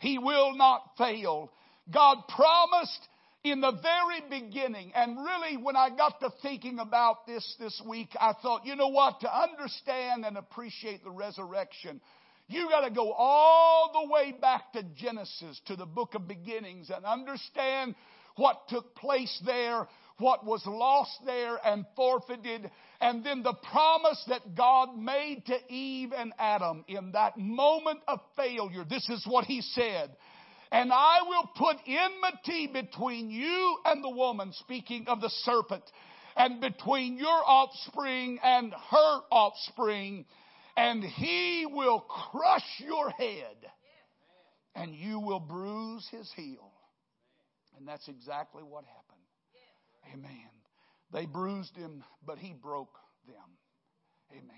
He 0.00 0.18
will 0.18 0.56
not 0.56 0.82
fail. 0.98 1.52
God 1.92 2.18
promised 2.28 3.08
in 3.42 3.60
the 3.60 3.72
very 3.72 4.20
beginning, 4.28 4.92
and 4.94 5.16
really 5.16 5.56
when 5.56 5.76
I 5.76 5.88
got 5.90 6.20
to 6.20 6.30
thinking 6.42 6.78
about 6.78 7.26
this 7.26 7.56
this 7.58 7.80
week, 7.88 8.10
I 8.20 8.34
thought, 8.42 8.66
you 8.66 8.76
know 8.76 8.88
what? 8.88 9.20
To 9.20 9.34
understand 9.34 10.26
and 10.26 10.36
appreciate 10.36 11.02
the 11.04 11.10
resurrection, 11.10 12.00
you 12.48 12.68
got 12.68 12.86
to 12.86 12.90
go 12.90 13.12
all 13.12 13.90
the 13.94 14.12
way 14.12 14.34
back 14.38 14.72
to 14.72 14.82
Genesis, 14.96 15.60
to 15.66 15.76
the 15.76 15.86
book 15.86 16.14
of 16.14 16.28
beginnings, 16.28 16.90
and 16.94 17.04
understand 17.06 17.94
what 18.36 18.68
took 18.68 18.94
place 18.94 19.40
there, 19.46 19.86
what 20.20 20.44
was 20.44 20.62
lost 20.66 21.18
there 21.26 21.58
and 21.64 21.84
forfeited, 21.96 22.70
and 23.00 23.24
then 23.24 23.42
the 23.42 23.54
promise 23.70 24.22
that 24.28 24.54
God 24.54 24.96
made 24.96 25.44
to 25.46 25.56
Eve 25.72 26.12
and 26.16 26.32
Adam 26.38 26.84
in 26.86 27.12
that 27.12 27.38
moment 27.38 28.00
of 28.06 28.20
failure. 28.36 28.84
This 28.88 29.08
is 29.08 29.26
what 29.26 29.46
He 29.46 29.60
said. 29.62 30.10
And 30.72 30.92
I 30.92 31.18
will 31.26 31.50
put 31.56 31.78
enmity 31.86 32.68
between 32.72 33.30
you 33.30 33.78
and 33.84 34.04
the 34.04 34.10
woman, 34.10 34.52
speaking 34.52 35.06
of 35.08 35.20
the 35.20 35.30
serpent, 35.30 35.82
and 36.36 36.60
between 36.60 37.16
your 37.16 37.42
offspring 37.44 38.38
and 38.42 38.72
her 38.72 39.20
offspring, 39.32 40.26
and 40.76 41.02
he 41.02 41.66
will 41.68 42.00
crush 42.00 42.62
your 42.78 43.10
head, 43.10 43.56
and 44.76 44.94
you 44.94 45.18
will 45.18 45.40
bruise 45.40 46.06
his 46.12 46.30
heel. 46.36 46.72
And 47.76 47.88
that's 47.88 48.08
exactly 48.08 48.62
what 48.62 48.84
happened. 48.84 49.09
Amen. 50.12 50.50
They 51.12 51.26
bruised 51.26 51.76
him, 51.76 52.04
but 52.24 52.38
he 52.38 52.52
broke 52.52 52.94
them. 53.26 53.36
Amen. 54.32 54.56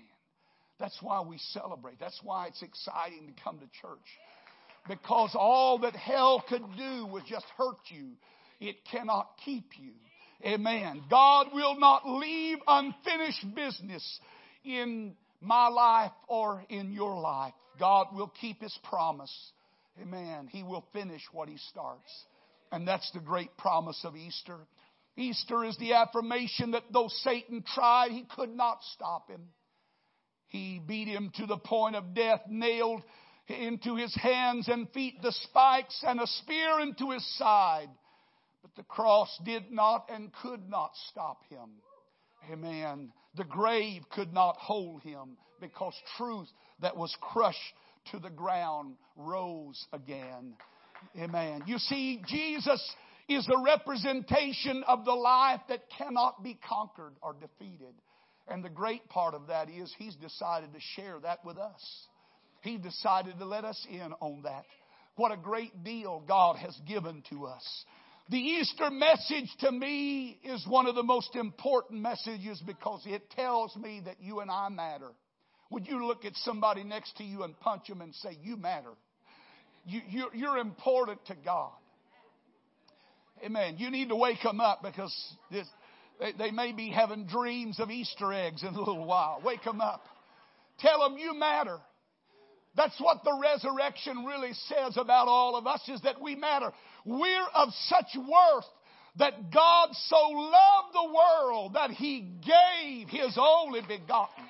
That's 0.79 0.97
why 1.01 1.21
we 1.21 1.37
celebrate. 1.37 1.99
That's 1.99 2.19
why 2.23 2.47
it's 2.47 2.61
exciting 2.61 3.27
to 3.27 3.43
come 3.43 3.59
to 3.59 3.65
church 3.81 4.07
because 4.87 5.31
all 5.33 5.79
that 5.79 5.95
hell 5.95 6.43
could 6.47 6.63
do 6.77 7.05
was 7.05 7.23
just 7.27 7.45
hurt 7.57 7.77
you. 7.87 8.11
It 8.59 8.77
cannot 8.91 9.29
keep 9.43 9.71
you. 9.79 9.93
Amen. 10.45 11.03
God 11.09 11.47
will 11.53 11.79
not 11.79 12.07
leave 12.07 12.57
unfinished 12.67 13.55
business 13.55 14.19
in 14.65 15.15
my 15.41 15.67
life 15.67 16.11
or 16.27 16.63
in 16.69 16.91
your 16.91 17.19
life. 17.19 17.53
God 17.79 18.07
will 18.13 18.31
keep 18.41 18.61
His 18.61 18.77
promise. 18.83 19.33
Amen. 20.01 20.47
He 20.51 20.63
will 20.63 20.85
finish 20.91 21.21
what 21.31 21.47
He 21.47 21.57
starts. 21.69 22.11
And 22.71 22.87
that's 22.87 23.09
the 23.11 23.19
great 23.19 23.55
promise 23.57 23.99
of 24.03 24.15
Easter. 24.15 24.57
Easter 25.15 25.63
is 25.63 25.77
the 25.77 25.93
affirmation 25.93 26.71
that 26.71 26.83
though 26.91 27.07
Satan 27.07 27.63
tried, 27.75 28.11
he 28.11 28.25
could 28.35 28.49
not 28.49 28.79
stop 28.93 29.29
him. 29.29 29.41
He 30.47 30.81
beat 30.85 31.07
him 31.07 31.31
to 31.35 31.45
the 31.45 31.57
point 31.57 31.95
of 31.95 32.13
death, 32.13 32.41
nailed 32.47 33.01
into 33.47 33.95
his 33.95 34.15
hands 34.15 34.67
and 34.67 34.89
feet 34.91 35.21
the 35.21 35.31
spikes 35.31 36.03
and 36.05 36.19
a 36.19 36.27
spear 36.27 36.79
into 36.79 37.11
his 37.11 37.37
side. 37.37 37.89
But 38.61 38.75
the 38.75 38.83
cross 38.83 39.35
did 39.43 39.71
not 39.71 40.09
and 40.11 40.31
could 40.41 40.69
not 40.69 40.91
stop 41.09 41.41
him. 41.49 41.69
Amen. 42.51 43.11
The 43.35 43.43
grave 43.43 44.03
could 44.11 44.33
not 44.33 44.57
hold 44.57 45.01
him 45.01 45.37
because 45.59 45.93
truth 46.17 46.47
that 46.81 46.95
was 46.95 47.15
crushed 47.19 47.57
to 48.11 48.19
the 48.19 48.29
ground 48.29 48.95
rose 49.15 49.85
again. 49.93 50.53
Amen. 51.17 51.63
You 51.65 51.77
see, 51.77 52.21
Jesus 52.27 52.95
is 53.29 53.45
the 53.45 53.61
representation 53.63 54.83
of 54.87 55.05
the 55.05 55.13
life 55.13 55.61
that 55.69 55.83
cannot 55.97 56.43
be 56.43 56.59
conquered 56.67 57.13
or 57.21 57.33
defeated. 57.33 57.93
And 58.47 58.63
the 58.63 58.69
great 58.69 59.07
part 59.09 59.33
of 59.33 59.47
that 59.47 59.69
is 59.69 59.93
he's 59.97 60.15
decided 60.15 60.73
to 60.73 60.79
share 60.95 61.19
that 61.21 61.45
with 61.45 61.57
us. 61.57 62.07
He 62.61 62.77
decided 62.77 63.39
to 63.39 63.45
let 63.45 63.65
us 63.65 63.85
in 63.89 64.13
on 64.19 64.41
that. 64.43 64.65
What 65.15 65.31
a 65.31 65.37
great 65.37 65.83
deal 65.83 66.23
God 66.27 66.57
has 66.57 66.77
given 66.87 67.23
to 67.29 67.45
us. 67.45 67.85
The 68.29 68.37
Easter 68.37 68.89
message 68.89 69.49
to 69.59 69.71
me 69.71 70.39
is 70.43 70.65
one 70.67 70.87
of 70.87 70.95
the 70.95 71.03
most 71.03 71.35
important 71.35 72.01
messages 72.01 72.61
because 72.65 73.03
it 73.05 73.29
tells 73.31 73.75
me 73.75 74.01
that 74.05 74.15
you 74.21 74.39
and 74.39 74.49
I 74.49 74.69
matter. 74.69 75.11
Would 75.71 75.87
you 75.87 76.05
look 76.05 76.23
at 76.23 76.35
somebody 76.37 76.83
next 76.83 77.17
to 77.17 77.23
you 77.23 77.43
and 77.43 77.59
punch 77.59 77.87
them 77.87 78.01
and 78.01 78.15
say, 78.15 78.37
You 78.41 78.55
matter? 78.55 78.91
You, 79.85 80.29
you're 80.33 80.57
important 80.57 81.25
to 81.25 81.35
God. 81.43 81.73
Amen. 83.43 83.75
You 83.77 83.91
need 83.91 84.09
to 84.09 84.15
wake 84.15 84.41
them 84.41 84.61
up 84.61 84.81
because 84.81 85.13
this, 85.51 85.67
they, 86.19 86.31
they 86.31 86.51
may 86.51 86.71
be 86.71 86.89
having 86.89 87.25
dreams 87.25 87.79
of 87.79 87.89
Easter 87.91 88.31
eggs 88.31 88.63
in 88.63 88.69
a 88.69 88.79
little 88.79 89.05
while. 89.05 89.41
Wake 89.43 89.63
them 89.63 89.81
up. 89.81 90.03
Tell 90.79 90.99
them 90.99 91.17
you 91.17 91.37
matter. 91.37 91.77
That's 92.75 92.99
what 92.99 93.23
the 93.23 93.37
resurrection 93.39 94.25
really 94.25 94.53
says 94.67 94.97
about 94.97 95.27
all 95.27 95.55
of 95.55 95.67
us 95.67 95.81
is 95.87 96.01
that 96.01 96.21
we 96.21 96.35
matter. 96.35 96.71
We're 97.05 97.47
of 97.53 97.69
such 97.87 98.15
worth 98.15 98.65
that 99.17 99.51
God 99.51 99.89
so 99.91 100.15
loved 100.15 100.93
the 100.93 101.13
world 101.13 101.73
that 101.75 101.91
he 101.91 102.21
gave 102.41 103.09
his 103.09 103.37
only 103.37 103.81
begotten. 103.81 104.45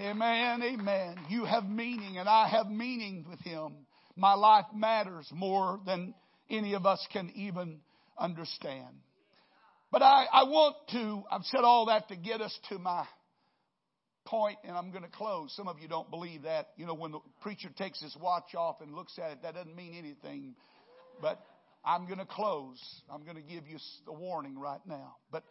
Amen, 0.00 0.62
amen. 0.62 1.18
You 1.28 1.44
have 1.44 1.64
meaning 1.64 2.18
and 2.18 2.28
I 2.28 2.48
have 2.48 2.66
meaning 2.66 3.26
with 3.30 3.40
him. 3.40 3.74
My 4.16 4.34
life 4.34 4.66
matters 4.74 5.28
more 5.32 5.78
than 5.86 6.14
any 6.50 6.74
of 6.74 6.86
us 6.86 7.04
can 7.12 7.30
even 7.34 7.80
understand. 8.18 8.96
But 9.90 10.02
I, 10.02 10.26
I 10.32 10.42
want 10.44 10.76
to, 10.90 11.22
I've 11.30 11.44
said 11.44 11.60
all 11.62 11.86
that 11.86 12.08
to 12.08 12.16
get 12.16 12.40
us 12.40 12.56
to 12.68 12.78
my 12.78 13.04
point, 14.24 14.58
and 14.64 14.76
I'm 14.76 14.90
going 14.90 15.04
to 15.04 15.10
close. 15.10 15.54
Some 15.56 15.68
of 15.68 15.78
you 15.78 15.88
don't 15.88 16.10
believe 16.10 16.42
that. 16.42 16.68
You 16.76 16.86
know, 16.86 16.94
when 16.94 17.12
the 17.12 17.20
preacher 17.42 17.68
takes 17.76 18.02
his 18.02 18.16
watch 18.20 18.54
off 18.56 18.80
and 18.80 18.94
looks 18.94 19.18
at 19.18 19.30
it, 19.32 19.38
that 19.42 19.54
doesn't 19.54 19.76
mean 19.76 19.94
anything. 19.94 20.54
But 21.20 21.40
I'm 21.84 22.06
going 22.06 22.18
to 22.18 22.26
close. 22.26 22.80
I'm 23.10 23.24
going 23.24 23.36
to 23.36 23.42
give 23.42 23.68
you 23.68 23.78
a 24.08 24.12
warning 24.12 24.58
right 24.58 24.80
now. 24.86 25.16
But 25.30 25.44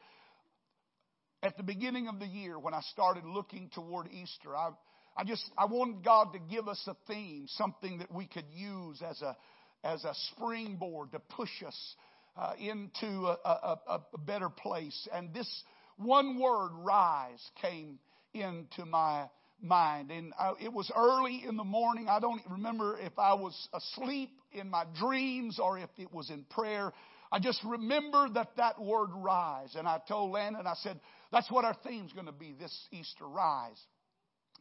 at 1.41 1.55
the 1.57 1.63
beginning 1.63 2.07
of 2.07 2.19
the 2.19 2.25
year, 2.25 2.57
when 2.57 2.73
I 2.73 2.81
started 2.91 3.25
looking 3.25 3.69
toward 3.73 4.07
Easter, 4.11 4.55
I, 4.55 4.71
I 5.15 5.23
just 5.23 5.43
I 5.57 5.65
wanted 5.65 6.03
God 6.03 6.33
to 6.33 6.39
give 6.39 6.67
us 6.67 6.81
a 6.87 6.95
theme, 7.07 7.45
something 7.49 7.99
that 7.99 8.13
we 8.13 8.25
could 8.25 8.45
use 8.53 9.01
as 9.07 9.21
a 9.21 9.37
as 9.83 10.03
a 10.03 10.13
springboard 10.31 11.11
to 11.11 11.19
push 11.19 11.63
us 11.65 11.95
uh, 12.37 12.53
into 12.59 13.05
a, 13.05 13.37
a, 13.45 13.99
a 14.13 14.17
better 14.17 14.49
place. 14.49 15.07
And 15.13 15.33
this 15.33 15.63
one 15.97 16.39
word, 16.39 16.71
rise, 16.73 17.41
came 17.61 17.99
into 18.33 18.85
my 18.85 19.25
mind. 19.61 20.11
And 20.11 20.33
I, 20.39 20.53
it 20.61 20.73
was 20.73 20.91
early 20.95 21.43
in 21.47 21.57
the 21.57 21.63
morning. 21.63 22.07
I 22.09 22.19
don't 22.19 22.41
remember 22.49 22.97
if 22.99 23.17
I 23.17 23.33
was 23.33 23.69
asleep 23.73 24.31
in 24.51 24.69
my 24.69 24.85
dreams 24.99 25.59
or 25.59 25.77
if 25.77 25.89
it 25.97 26.13
was 26.13 26.29
in 26.29 26.43
prayer. 26.49 26.91
I 27.31 27.39
just 27.39 27.63
remember 27.63 28.27
that 28.33 28.49
that 28.57 28.79
word 28.79 29.09
rise. 29.13 29.75
And 29.75 29.87
I 29.87 29.99
told 30.07 30.31
Landon, 30.31 30.67
I 30.67 30.75
said, 30.75 30.99
that's 31.31 31.49
what 31.51 31.65
our 31.65 31.75
theme's 31.83 32.13
going 32.13 32.27
to 32.27 32.31
be 32.31 32.53
this 32.59 32.75
Easter 32.91 33.25
rise. 33.25 33.79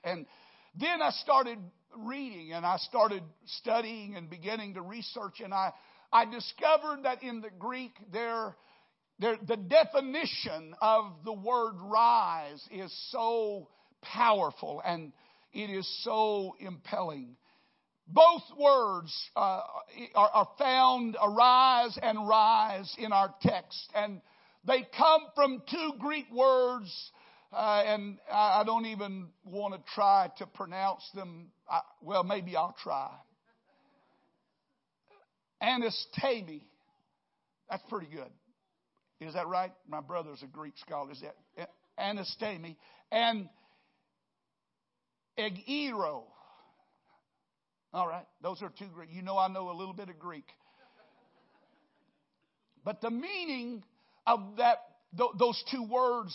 And 0.04 0.26
then 0.74 1.02
I 1.02 1.10
started 1.10 1.58
reading 1.96 2.52
and 2.52 2.64
I 2.64 2.76
started 2.78 3.22
studying 3.46 4.16
and 4.16 4.28
beginning 4.30 4.74
to 4.74 4.82
research 4.82 5.40
and 5.42 5.52
I, 5.52 5.72
I 6.12 6.24
discovered 6.24 7.04
that 7.04 7.22
in 7.22 7.40
the 7.40 7.50
Greek 7.58 7.92
there 8.12 8.54
the 9.22 9.56
definition 9.56 10.74
of 10.80 11.12
the 11.24 11.32
word 11.32 11.74
rise 11.80 12.60
is 12.72 12.92
so 13.10 13.68
powerful 14.02 14.82
and 14.84 15.12
it 15.52 15.70
is 15.70 15.88
so 16.02 16.56
impelling. 16.58 17.36
Both 18.08 18.42
words 18.58 19.14
uh, 19.36 19.60
are, 20.14 20.30
are 20.30 20.48
found, 20.58 21.16
arise 21.22 21.96
and 22.02 22.26
rise, 22.26 22.92
in 22.98 23.12
our 23.12 23.32
text. 23.42 23.90
And 23.94 24.20
they 24.66 24.86
come 24.96 25.22
from 25.34 25.62
two 25.70 25.92
Greek 25.98 26.26
words, 26.32 26.90
uh, 27.52 27.82
and 27.86 28.18
I 28.32 28.62
don't 28.64 28.86
even 28.86 29.28
want 29.44 29.74
to 29.74 29.92
try 29.94 30.30
to 30.38 30.46
pronounce 30.46 31.02
them. 31.14 31.50
I, 31.70 31.80
well, 32.00 32.24
maybe 32.24 32.56
I'll 32.56 32.76
try. 32.82 33.10
Anastami. 35.62 36.62
That's 37.70 37.82
pretty 37.88 38.08
good. 38.12 38.30
Is 39.20 39.34
that 39.34 39.46
right? 39.46 39.72
My 39.88 40.00
brother's 40.00 40.42
a 40.42 40.46
Greek 40.46 40.74
scholar. 40.78 41.12
Is 41.12 41.22
that 41.22 41.68
anastami 41.98 42.76
and 43.12 43.48
egeiro? 45.38 46.24
All 47.94 48.08
right, 48.08 48.26
those 48.42 48.62
are 48.62 48.72
two 48.78 48.88
Greek. 48.92 49.10
You 49.12 49.22
know, 49.22 49.36
I 49.36 49.48
know 49.48 49.70
a 49.70 49.76
little 49.76 49.94
bit 49.94 50.08
of 50.08 50.18
Greek. 50.18 50.46
But 52.84 53.00
the 53.00 53.10
meaning 53.10 53.84
of 54.26 54.56
that 54.56 54.78
th- 55.16 55.30
those 55.38 55.62
two 55.70 55.84
words 55.84 56.34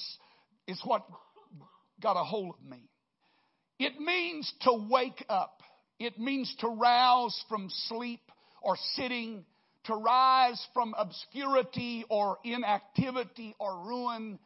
is 0.67 0.79
what 0.83 1.05
got 2.01 2.13
a 2.19 2.23
hold 2.23 2.55
of 2.55 2.69
me. 2.69 2.89
It 3.79 3.99
means 3.99 4.51
to 4.61 4.87
wake 4.89 5.25
up. 5.29 5.61
It 5.99 6.19
means 6.19 6.53
to 6.59 6.67
rouse 6.67 7.43
from 7.49 7.69
sleep 7.87 8.21
or 8.61 8.75
sitting, 8.95 9.45
to 9.85 9.95
rise 9.95 10.63
from 10.73 10.93
obscurity 10.97 12.05
or 12.09 12.37
inactivity 12.43 13.55
or 13.59 13.79
ruin. 13.79 14.39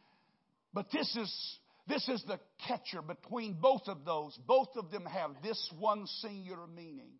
But 0.72 0.90
this 0.92 1.14
is, 1.16 1.58
this 1.88 2.08
is 2.08 2.22
the 2.26 2.38
catcher 2.66 3.02
between 3.02 3.54
both 3.54 3.82
of 3.86 4.04
those. 4.04 4.38
Both 4.46 4.76
of 4.76 4.90
them 4.90 5.04
have 5.04 5.30
this 5.42 5.70
one 5.78 6.06
singular 6.20 6.66
meaning. 6.66 7.10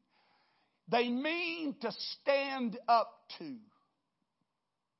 They 0.88 1.08
mean 1.08 1.74
to 1.80 1.92
stand 1.92 2.78
up 2.88 3.12
to. 3.38 3.56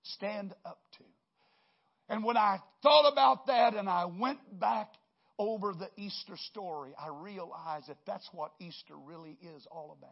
Stand 0.02 0.54
up 0.64 0.80
to. 0.98 1.04
And 2.12 2.22
when 2.22 2.36
I 2.36 2.58
thought 2.82 3.10
about 3.10 3.46
that 3.46 3.72
and 3.72 3.88
I 3.88 4.04
went 4.04 4.60
back 4.60 4.90
over 5.38 5.72
the 5.72 5.88
Easter 5.96 6.36
story, 6.50 6.90
I 7.02 7.08
realized 7.08 7.88
that 7.88 7.96
that's 8.06 8.28
what 8.32 8.52
Easter 8.60 8.94
really 9.02 9.38
is 9.56 9.66
all 9.72 9.96
about. 9.98 10.10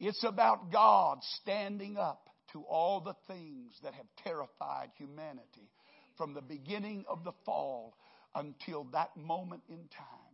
It's 0.00 0.24
about 0.24 0.72
God 0.72 1.18
standing 1.42 1.98
up 1.98 2.30
to 2.54 2.62
all 2.62 3.02
the 3.02 3.14
things 3.28 3.74
that 3.82 3.92
have 3.92 4.06
terrified 4.24 4.88
humanity 4.96 5.68
from 6.16 6.32
the 6.32 6.40
beginning 6.40 7.04
of 7.06 7.22
the 7.22 7.32
fall 7.44 7.94
until 8.34 8.84
that 8.92 9.14
moment 9.14 9.64
in 9.68 9.76
time. 9.76 10.32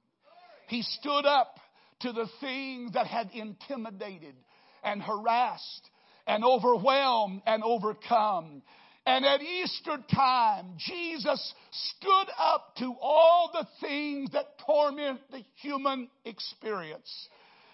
He 0.68 0.82
stood 0.82 1.26
up 1.26 1.56
to 2.02 2.12
the 2.12 2.28
things 2.40 2.92
that 2.92 3.08
had 3.08 3.30
intimidated 3.34 4.36
and 4.84 5.02
harassed 5.02 5.90
and 6.28 6.44
overwhelmed 6.44 7.42
and 7.44 7.64
overcome. 7.64 8.62
And 9.08 9.24
at 9.24 9.40
Easter 9.40 9.96
time, 10.14 10.74
Jesus 10.76 11.54
stood 11.72 12.26
up 12.38 12.76
to 12.76 12.94
all 13.00 13.50
the 13.54 13.66
things 13.80 14.32
that 14.32 14.58
torment 14.66 15.20
the 15.30 15.42
human 15.62 16.10
experience. 16.26 17.10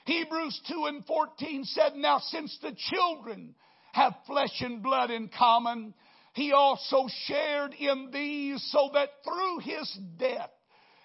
Hebrews 0.07 0.61
2 0.68 0.85
and 0.87 1.05
14 1.05 1.64
said, 1.64 1.97
Now 1.97 2.20
since 2.20 2.57
the 2.62 2.77
children 2.92 3.57
have 3.94 4.14
flesh 4.29 4.61
and 4.61 4.81
blood 4.81 5.11
in 5.11 5.29
common, 5.37 5.92
he 6.35 6.53
also 6.53 7.09
shared 7.25 7.75
in 7.75 8.11
these 8.12 8.64
so 8.70 8.90
that 8.94 9.09
through 9.25 9.59
his 9.59 9.92
death 10.16 10.51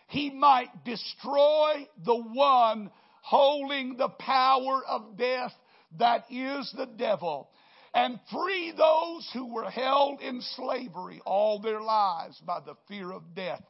he 0.10 0.30
might 0.30 0.86
destroy 0.86 1.88
the 2.06 2.22
one 2.34 2.92
holding 3.24 3.98
the 3.98 4.10
power 4.10 4.84
of 4.88 5.18
death 5.18 5.54
that 5.98 6.26
is 6.30 6.72
the 6.78 6.88
devil 7.00 7.50
and 7.94 8.20
free 8.32 8.72
those 8.76 9.30
who 9.34 9.54
were 9.54 9.70
held 9.70 10.22
in 10.22 10.42
slavery 10.56 11.22
all 11.26 11.60
their 11.60 11.82
lives 11.82 12.40
by 12.46 12.60
the 12.60 12.76
fear 12.88 13.12
of 13.12 13.36
death. 13.36 13.64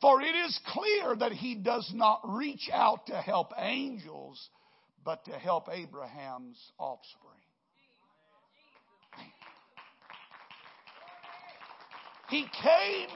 For 0.00 0.20
it 0.20 0.34
is 0.34 0.60
clear 0.66 1.16
that 1.16 1.32
he 1.32 1.54
does 1.54 1.90
not 1.94 2.20
reach 2.24 2.68
out 2.72 3.06
to 3.06 3.14
help 3.14 3.52
angels, 3.56 4.48
but 5.04 5.24
to 5.26 5.32
help 5.32 5.68
Abraham's 5.70 6.58
offspring. 6.78 7.38
He 12.28 12.46
came 12.62 13.08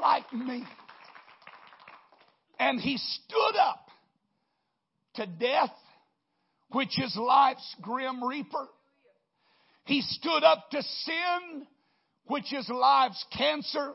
like 0.00 0.30
me. 0.32 0.62
And 2.60 2.78
he 2.80 2.98
stood 2.98 3.56
up 3.58 3.88
to 5.14 5.26
death, 5.26 5.72
which 6.70 7.00
is 7.00 7.16
life's 7.16 7.74
grim 7.80 8.22
reaper. 8.22 8.68
He 9.88 10.02
stood 10.02 10.44
up 10.44 10.70
to 10.72 10.82
sin, 10.82 11.66
which 12.26 12.52
is 12.52 12.68
life's 12.68 13.24
cancer. 13.34 13.94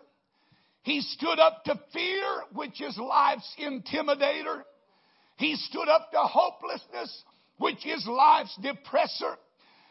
He 0.82 1.02
stood 1.02 1.38
up 1.38 1.64
to 1.66 1.80
fear, 1.94 2.26
which 2.52 2.82
is 2.82 2.98
life's 2.98 3.48
intimidator. 3.62 4.64
He 5.38 5.56
stood 5.56 5.88
up 5.88 6.10
to 6.12 6.18
hopelessness, 6.18 7.24
which 7.60 7.86
is 7.86 8.08
life's 8.08 8.58
depressor. 8.58 9.36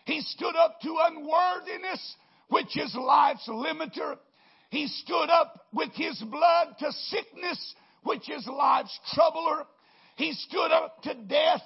He 0.04 0.22
stood 0.22 0.56
up 0.56 0.80
to 0.80 0.98
unworthiness, 1.04 2.16
which 2.48 2.76
is 2.76 2.92
life's 2.96 3.48
limiter. 3.48 4.16
He 4.70 4.88
stood 4.88 5.30
up 5.30 5.66
with 5.72 5.92
his 5.94 6.20
blood 6.20 6.74
to 6.80 6.90
sickness, 6.90 7.74
which 8.02 8.28
is 8.28 8.44
life's 8.48 8.98
troubler. 9.14 9.66
He 10.16 10.32
stood 10.32 10.72
up 10.72 11.00
to 11.04 11.14
death, 11.14 11.62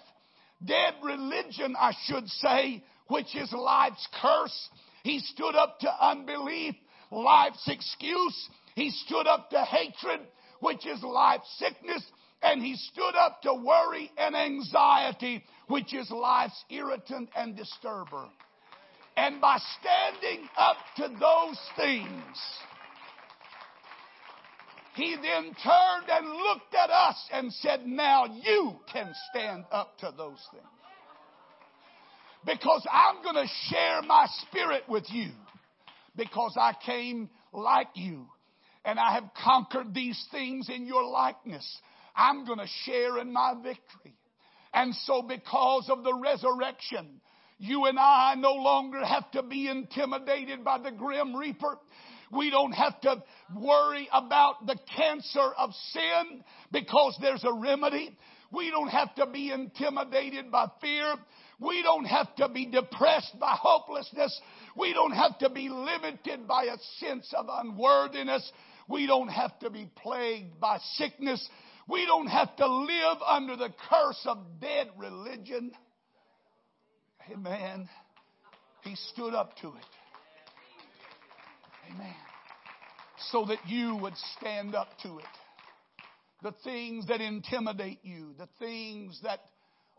dead 0.62 0.92
religion, 1.02 1.74
I 1.80 1.94
should 2.04 2.28
say, 2.28 2.84
which 3.08 3.34
is 3.36 3.52
life's 3.52 4.06
curse. 4.20 4.68
He 5.02 5.20
stood 5.20 5.54
up 5.54 5.78
to 5.80 6.04
unbelief, 6.04 6.74
life's 7.10 7.66
excuse. 7.68 8.48
He 8.74 8.90
stood 8.90 9.26
up 9.26 9.50
to 9.50 9.62
hatred, 9.62 10.20
which 10.60 10.86
is 10.86 11.02
life's 11.02 11.50
sickness. 11.58 12.02
And 12.42 12.62
he 12.62 12.76
stood 12.76 13.14
up 13.16 13.42
to 13.42 13.54
worry 13.54 14.10
and 14.18 14.36
anxiety, 14.36 15.44
which 15.68 15.94
is 15.94 16.10
life's 16.10 16.64
irritant 16.70 17.30
and 17.36 17.56
disturber. 17.56 18.26
And 19.16 19.40
by 19.40 19.58
standing 19.80 20.46
up 20.58 20.76
to 20.96 21.08
those 21.18 21.58
things, 21.76 22.36
he 24.94 25.14
then 25.14 25.54
turned 25.62 26.08
and 26.10 26.28
looked 26.28 26.74
at 26.74 26.90
us 26.90 27.28
and 27.32 27.52
said, 27.52 27.86
Now 27.86 28.24
you 28.24 28.76
can 28.92 29.12
stand 29.30 29.64
up 29.70 29.98
to 29.98 30.12
those 30.16 30.42
things. 30.50 30.75
Because 32.46 32.86
I'm 32.90 33.22
going 33.24 33.34
to 33.34 33.52
share 33.68 34.02
my 34.02 34.26
spirit 34.46 34.84
with 34.88 35.04
you. 35.10 35.30
Because 36.16 36.56
I 36.58 36.72
came 36.86 37.28
like 37.52 37.88
you. 37.94 38.26
And 38.84 39.00
I 39.00 39.14
have 39.14 39.24
conquered 39.42 39.92
these 39.92 40.24
things 40.30 40.68
in 40.72 40.86
your 40.86 41.04
likeness. 41.04 41.66
I'm 42.14 42.46
going 42.46 42.60
to 42.60 42.68
share 42.84 43.18
in 43.18 43.32
my 43.32 43.54
victory. 43.54 44.16
And 44.72 44.94
so, 44.94 45.22
because 45.22 45.90
of 45.90 46.04
the 46.04 46.14
resurrection, 46.14 47.20
you 47.58 47.86
and 47.86 47.98
I 47.98 48.34
no 48.36 48.52
longer 48.52 49.04
have 49.04 49.30
to 49.32 49.42
be 49.42 49.68
intimidated 49.68 50.62
by 50.62 50.78
the 50.78 50.92
grim 50.92 51.34
reaper. 51.34 51.78
We 52.30 52.50
don't 52.50 52.72
have 52.72 53.00
to 53.02 53.22
worry 53.56 54.08
about 54.12 54.66
the 54.66 54.76
cancer 54.96 55.52
of 55.58 55.70
sin 55.92 56.44
because 56.72 57.16
there's 57.20 57.44
a 57.44 57.52
remedy. 57.52 58.16
We 58.52 58.70
don't 58.70 58.88
have 58.88 59.14
to 59.16 59.26
be 59.26 59.50
intimidated 59.50 60.50
by 60.50 60.66
fear. 60.80 61.14
We 61.58 61.82
don't 61.82 62.04
have 62.04 62.34
to 62.36 62.48
be 62.48 62.66
depressed 62.66 63.38
by 63.40 63.56
hopelessness. 63.58 64.40
We 64.76 64.92
don't 64.92 65.12
have 65.12 65.38
to 65.38 65.48
be 65.48 65.68
limited 65.68 66.46
by 66.46 66.64
a 66.64 66.76
sense 66.98 67.32
of 67.36 67.46
unworthiness. 67.50 68.50
We 68.88 69.06
don't 69.06 69.28
have 69.28 69.58
to 69.60 69.70
be 69.70 69.88
plagued 69.96 70.60
by 70.60 70.78
sickness. 70.94 71.48
We 71.88 72.04
don't 72.04 72.26
have 72.26 72.54
to 72.56 72.66
live 72.66 73.18
under 73.26 73.56
the 73.56 73.72
curse 73.88 74.20
of 74.26 74.38
dead 74.60 74.88
religion. 74.98 75.72
Amen. 77.32 77.88
He 78.82 78.94
stood 79.12 79.34
up 79.34 79.56
to 79.58 79.68
it. 79.68 79.84
Amen. 81.90 82.14
So 83.30 83.46
that 83.46 83.58
you 83.66 83.96
would 83.96 84.16
stand 84.38 84.74
up 84.74 84.88
to 85.02 85.18
it. 85.18 85.24
The 86.42 86.52
things 86.64 87.06
that 87.06 87.20
intimidate 87.20 88.00
you, 88.02 88.34
the 88.38 88.48
things 88.58 89.18
that 89.22 89.40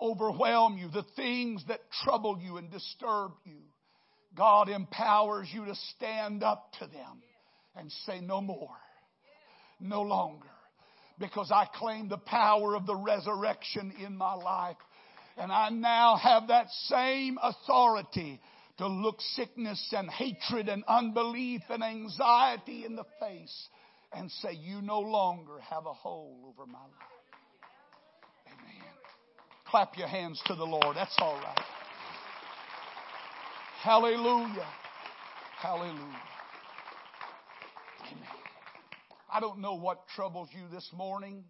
overwhelm 0.01 0.77
you, 0.77 0.89
the 0.89 1.05
things 1.15 1.63
that 1.67 1.79
trouble 2.03 2.39
you 2.41 2.57
and 2.57 2.71
disturb 2.71 3.31
you. 3.45 3.59
God 4.35 4.69
empowers 4.69 5.47
you 5.51 5.65
to 5.65 5.75
stand 5.95 6.43
up 6.43 6.71
to 6.79 6.87
them 6.87 7.21
and 7.75 7.91
say, 8.05 8.19
No 8.21 8.41
more, 8.41 8.77
no 9.79 10.01
longer. 10.01 10.47
Because 11.19 11.51
I 11.51 11.67
claim 11.73 12.09
the 12.09 12.17
power 12.17 12.75
of 12.75 12.85
the 12.85 12.95
resurrection 12.95 13.91
in 14.05 14.15
my 14.15 14.35
life. 14.35 14.77
And 15.35 15.51
I 15.51 15.69
now 15.69 16.15
have 16.15 16.47
that 16.49 16.67
same 16.85 17.39
authority 17.41 18.39
to 18.77 18.87
look 18.87 19.19
sickness 19.19 19.93
and 19.95 20.09
hatred 20.09 20.69
and 20.69 20.83
unbelief 20.87 21.61
and 21.69 21.83
anxiety 21.83 22.85
in 22.85 22.95
the 22.95 23.05
face 23.19 23.67
and 24.13 24.31
say, 24.31 24.53
You 24.53 24.81
no 24.81 24.99
longer 24.99 25.59
have 25.69 25.85
a 25.85 25.93
hold 25.93 26.45
over 26.45 26.65
my 26.65 26.79
life. 26.79 27.16
Clap 29.69 29.97
your 29.97 30.07
hands 30.07 30.41
to 30.45 30.55
the 30.55 30.63
Lord. 30.63 30.95
That's 30.95 31.15
all 31.19 31.35
right. 31.35 31.59
Hallelujah. 33.81 34.67
Hallelujah. 35.59 36.21
Amen. 38.11 38.27
I 39.31 39.39
don't 39.39 39.59
know 39.59 39.75
what 39.75 40.07
troubles 40.15 40.49
you 40.51 40.67
this 40.71 40.89
morning. 40.93 41.43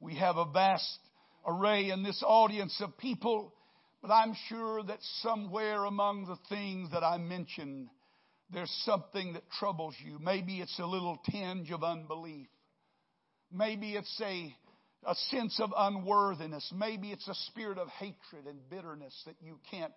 We 0.00 0.16
have 0.16 0.36
a 0.36 0.44
vast 0.44 0.98
array 1.46 1.90
in 1.90 2.02
this 2.02 2.22
audience 2.26 2.80
of 2.80 2.96
people 2.98 3.52
but 4.04 4.12
I'm 4.12 4.34
sure 4.50 4.82
that 4.82 4.98
somewhere 5.22 5.86
among 5.86 6.26
the 6.26 6.36
things 6.54 6.90
that 6.90 7.02
I 7.02 7.16
mentioned, 7.16 7.88
there's 8.52 8.70
something 8.84 9.32
that 9.32 9.50
troubles 9.58 9.94
you. 10.04 10.18
Maybe 10.18 10.60
it's 10.60 10.78
a 10.78 10.84
little 10.84 11.18
tinge 11.30 11.70
of 11.70 11.82
unbelief. 11.82 12.48
Maybe 13.50 13.94
it's 13.94 14.20
a, 14.22 14.54
a 15.06 15.14
sense 15.14 15.60
of 15.60 15.72
unworthiness. 15.76 16.72
Maybe 16.74 17.10
it's 17.10 17.28
a 17.28 17.34
spirit 17.34 17.78
of 17.78 17.88
hatred 17.88 18.46
and 18.46 18.58
bitterness 18.70 19.14
that 19.26 19.36
you 19.40 19.58
can't 19.70 19.92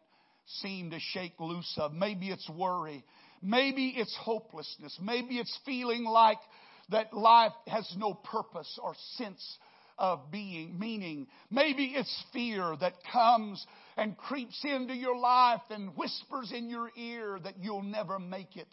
seem 0.62 0.91
to 0.91 1.00
shake 1.00 1.39
loose 1.39 1.74
of. 1.78 1.93
Maybe 1.93 2.30
it's 2.30 2.50
worry. 2.50 3.04
Maybe 3.41 3.93
it's 3.96 4.15
hopelessness. 4.22 4.98
Maybe 5.02 5.38
it's 5.38 5.58
feeling 5.65 6.04
like 6.04 6.39
that 6.89 7.13
life 7.13 7.54
has 7.67 7.91
no 7.98 8.13
purpose 8.13 8.80
or 8.82 8.93
sense 9.15 9.58
of 9.98 10.32
being, 10.32 10.78
meaning. 10.80 11.28
Maybe 11.50 11.93
it's 11.96 12.24
fear 12.32 12.76
that 12.80 12.93
comes 13.12 13.65
and 13.98 14.15
creeps 14.15 14.63
into 14.63 14.93
your 14.93 15.17
life 15.17 15.62
and 15.70 15.96
whispers 15.96 16.52
in 16.56 16.70
your 16.70 16.91
ear 16.96 17.39
that 17.43 17.56
you'll 17.60 17.84
never 17.84 18.20
make 18.20 18.56
it. 18.56 18.67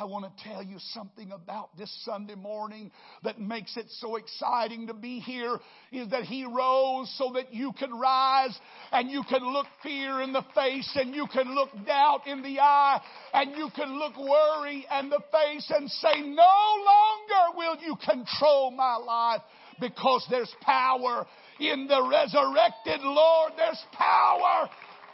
I 0.00 0.04
want 0.04 0.24
to 0.24 0.44
tell 0.44 0.62
you 0.62 0.76
something 0.92 1.32
about 1.32 1.76
this 1.76 1.90
Sunday 2.04 2.36
morning 2.36 2.92
that 3.24 3.40
makes 3.40 3.76
it 3.76 3.86
so 3.98 4.14
exciting 4.14 4.86
to 4.86 4.94
be 4.94 5.18
here 5.18 5.58
is 5.90 6.08
that 6.10 6.22
He 6.22 6.44
rose 6.44 7.12
so 7.18 7.32
that 7.34 7.52
you 7.52 7.72
can 7.72 7.92
rise 7.98 8.56
and 8.92 9.10
you 9.10 9.24
can 9.28 9.42
look 9.52 9.66
fear 9.82 10.20
in 10.20 10.32
the 10.32 10.44
face 10.54 10.88
and 10.94 11.14
you 11.16 11.26
can 11.32 11.52
look 11.52 11.70
doubt 11.84 12.28
in 12.28 12.42
the 12.42 12.60
eye 12.60 13.00
and 13.34 13.56
you 13.56 13.70
can 13.74 13.98
look 13.98 14.16
worry 14.16 14.86
in 15.00 15.10
the 15.10 15.20
face 15.32 15.72
and 15.74 15.90
say, 15.90 16.20
no 16.20 16.84
longer 16.86 17.56
will 17.56 17.76
you 17.84 17.96
control 17.96 18.70
my 18.70 18.96
life 18.96 19.42
because 19.80 20.24
there's 20.30 20.54
power 20.60 21.26
in 21.58 21.88
the 21.88 22.08
resurrected 22.08 23.00
Lord. 23.02 23.52
There's 23.56 23.84
power 23.92 24.70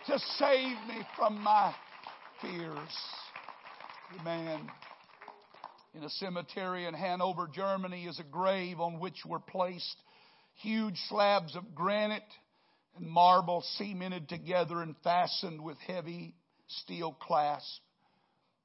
to 0.09 0.19
save 0.37 0.77
me 0.89 1.07
from 1.17 1.41
my 1.41 1.75
fears. 2.43 3.24
Amen. 4.21 4.71
In 5.95 6.05
a 6.05 6.11
cemetery 6.11 6.87
in 6.87 6.95
Hanover, 6.95 7.49
Germany, 7.53 8.05
is 8.05 8.21
a 8.21 8.25
grave 8.25 8.81
on 8.81 9.01
which 9.01 9.25
were 9.27 9.41
placed 9.41 9.97
huge 10.57 10.97
slabs 11.09 11.57
of 11.57 11.75
granite 11.75 12.23
and 12.97 13.09
marble 13.09 13.65
cemented 13.77 14.29
together 14.29 14.83
and 14.83 14.95
fastened 15.03 15.61
with 15.61 15.79
heavy 15.79 16.35
steel 16.69 17.13
clasps. 17.13 17.81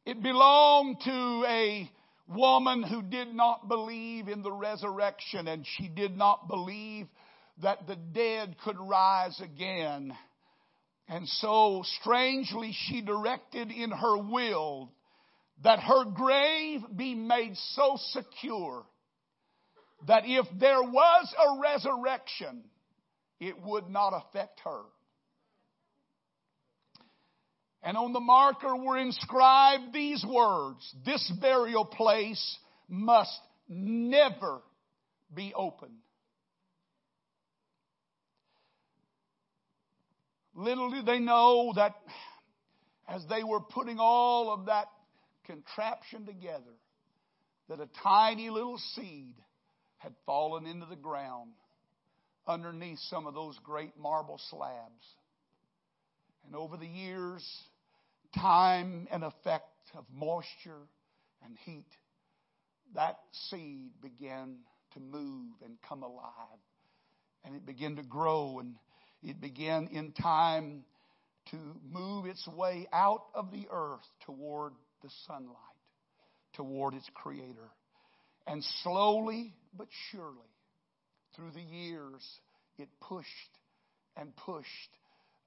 It 0.06 0.22
belonged 0.22 0.98
to 1.06 1.46
a 1.48 1.90
woman 2.28 2.84
who 2.84 3.02
did 3.02 3.34
not 3.34 3.68
believe 3.68 4.28
in 4.28 4.44
the 4.44 4.52
resurrection 4.52 5.48
and 5.48 5.66
she 5.78 5.88
did 5.88 6.16
not 6.16 6.48
believe 6.48 7.08
that 7.62 7.88
the 7.88 7.96
dead 7.96 8.56
could 8.64 8.78
rise 8.80 9.40
again. 9.42 10.16
And 11.08 11.28
so 11.28 11.84
strangely 12.02 12.76
she 12.88 13.02
directed 13.02 13.72
in 13.72 13.92
her 13.92 14.18
will 14.18 14.92
that 15.64 15.80
her 15.80 16.06
grave 16.06 16.82
be 16.96 17.16
made 17.16 17.56
so 17.74 17.98
secure 18.12 18.86
that 20.08 20.24
if 20.26 20.46
there 20.60 20.82
was 20.82 21.36
a 21.38 21.62
resurrection, 21.62 22.64
it 23.40 23.62
would 23.62 23.90
not 23.90 24.14
affect 24.14 24.62
her. 24.64 24.82
And 27.82 27.98
on 27.98 28.14
the 28.14 28.20
marker 28.20 28.76
were 28.76 28.98
inscribed 28.98 29.94
these 29.94 30.26
words 30.28 30.96
This 31.06 31.32
burial 31.42 31.86
place 31.86 32.58
must 32.88 33.40
never 33.68 34.62
be 35.34 35.54
opened. 35.56 35.98
Little 40.56 40.92
did 40.92 41.06
they 41.06 41.20
know 41.20 41.72
that 41.76 41.96
as 43.08 43.24
they 43.30 43.44
were 43.44 43.62
putting 43.62 43.98
all 43.98 44.52
of 44.52 44.66
that 44.66 44.88
contraption 45.50 46.26
together 46.26 46.78
that 47.70 47.80
a 47.80 47.90
tiny 48.04 48.50
little 48.50 48.80
seed 48.96 49.36
had 49.98 50.14
fallen 50.26 50.66
into 50.66 50.86
the 50.86 50.96
ground 50.96 51.52
underneath 52.48 53.00
some 53.10 53.26
of 53.26 53.34
those 53.34 53.58
great 53.64 53.98
marble 54.00 54.40
slabs. 54.50 55.06
And 56.46 56.56
over 56.56 56.78
the 56.78 56.88
years, 56.88 57.44
time 58.36 59.08
and 59.12 59.24
effect 59.24 59.66
of 59.96 60.06
moisture 60.14 60.88
and 61.44 61.58
heat, 61.66 61.88
that 62.96 63.18
seed 63.50 63.90
began 64.02 64.58
to 64.94 65.00
move 65.00 65.54
and 65.64 65.78
come 65.88 66.04
alive. 66.04 66.60
And 67.44 67.56
it 67.56 67.66
began 67.66 67.96
to 67.96 68.04
grow 68.04 68.60
and 68.60 68.76
it 69.24 69.42
began 69.42 69.88
in 69.92 70.12
time 70.12 70.84
to 71.52 71.58
move 71.92 72.26
its 72.26 72.48
way 72.48 72.88
out 72.94 73.24
of 73.34 73.52
the 73.52 73.68
earth 73.72 74.06
toward 74.26 74.74
the 75.02 75.10
sunlight 75.28 75.56
toward 76.54 76.94
its 76.94 77.10
creator. 77.14 77.70
And 78.48 78.64
slowly 78.84 79.54
but 79.78 79.88
surely, 80.12 80.36
through 81.36 81.52
the 81.52 81.62
years, 81.62 82.24
it 82.78 82.90
pushed 83.02 83.28
and 84.18 84.36
pushed 84.36 84.68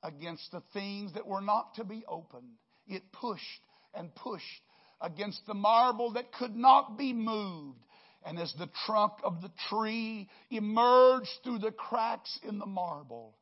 against 0.03 0.51
the 0.53 0.63
things 0.73 1.13
that 1.15 1.27
were 1.27 1.41
not 1.41 1.75
to 1.77 1.85
be 1.85 2.05
opened. 2.09 2.55
It 2.87 3.03
pushed 3.13 3.43
and 3.95 4.15
pushed 4.15 4.45
against 5.01 5.41
the 5.47 5.55
marble 5.55 6.13
that 6.13 6.33
could 6.33 6.57
not 6.57 6.97
be 6.97 7.13
moved. 7.13 7.79
And 8.25 8.39
as 8.39 8.53
the 8.59 8.71
trunk 8.87 9.15
of 9.25 9.43
the 9.43 9.51
tree 9.69 10.29
emerged 10.51 11.31
through 11.43 11.59
the 11.59 11.73
cracks 11.73 12.39
in 12.47 12.59
the 12.59 12.67
marble, 12.67 13.35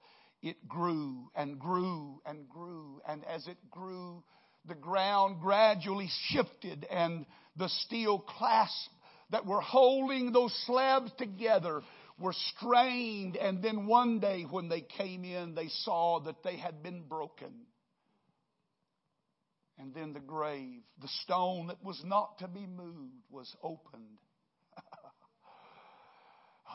it 0.42 0.66
grew 0.66 1.30
and 1.34 1.58
grew 1.58 2.20
and 2.24 2.48
grew. 2.48 3.02
And 3.06 3.24
as 3.26 3.46
it 3.46 3.58
grew, 3.70 4.22
the 4.66 4.74
ground 4.74 5.40
gradually 5.40 6.08
shifted 6.28 6.86
and 6.90 7.26
the 7.56 7.68
steel 7.86 8.18
clasps 8.18 8.88
that 9.30 9.46
were 9.46 9.60
holding 9.60 10.32
those 10.32 10.54
slabs 10.66 11.10
together 11.18 11.82
were 12.18 12.34
strained. 12.56 13.36
And 13.36 13.62
then 13.62 13.86
one 13.86 14.20
day 14.20 14.44
when 14.48 14.68
they 14.68 14.80
came 14.80 15.24
in, 15.24 15.54
they 15.54 15.68
saw 15.84 16.20
that 16.20 16.42
they 16.42 16.56
had 16.56 16.82
been 16.82 17.02
broken. 17.02 17.52
And 19.78 19.94
then 19.94 20.12
the 20.12 20.20
grave, 20.20 20.82
the 21.00 21.08
stone 21.22 21.68
that 21.68 21.82
was 21.82 22.00
not 22.04 22.38
to 22.40 22.48
be 22.48 22.66
moved, 22.66 23.24
was 23.30 23.50
opened. 23.62 24.18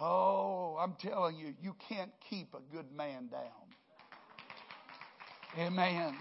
oh, 0.01 0.77
I'm 0.79 0.95
telling 0.99 1.37
you, 1.37 1.53
you 1.61 1.75
can't 1.87 2.11
keep 2.29 2.55
a 2.55 2.75
good 2.75 2.91
man 2.91 3.27
down. 3.27 3.51
Amen. 5.57 6.15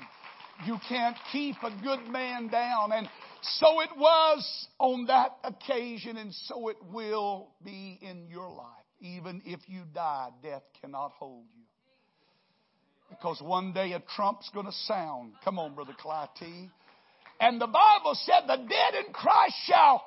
You 0.66 0.78
can't 0.88 1.16
keep 1.32 1.56
a 1.62 1.70
good 1.82 2.06
man 2.08 2.48
down. 2.48 2.92
And 2.92 3.08
so 3.42 3.80
it 3.80 3.90
was 3.96 4.68
on 4.78 5.06
that 5.06 5.36
occasion, 5.44 6.16
and 6.16 6.32
so 6.32 6.68
it 6.68 6.76
will 6.92 7.48
be 7.64 7.98
in 8.00 8.28
your 8.28 8.48
life. 8.50 8.68
Even 9.00 9.42
if 9.44 9.60
you 9.66 9.82
die, 9.92 10.30
death 10.42 10.62
cannot 10.80 11.12
hold 11.18 11.44
you. 11.54 11.64
Because 13.10 13.40
one 13.42 13.72
day 13.72 13.92
a 13.92 14.02
trump's 14.16 14.48
going 14.54 14.66
to 14.66 14.72
sound. 14.72 15.32
Come 15.44 15.58
on, 15.58 15.74
Brother 15.74 15.94
Clyde 16.00 16.28
And 17.40 17.60
the 17.60 17.66
Bible 17.66 18.14
said 18.14 18.46
the 18.46 18.56
dead 18.56 19.04
in 19.06 19.12
Christ 19.12 19.54
shall 19.66 20.02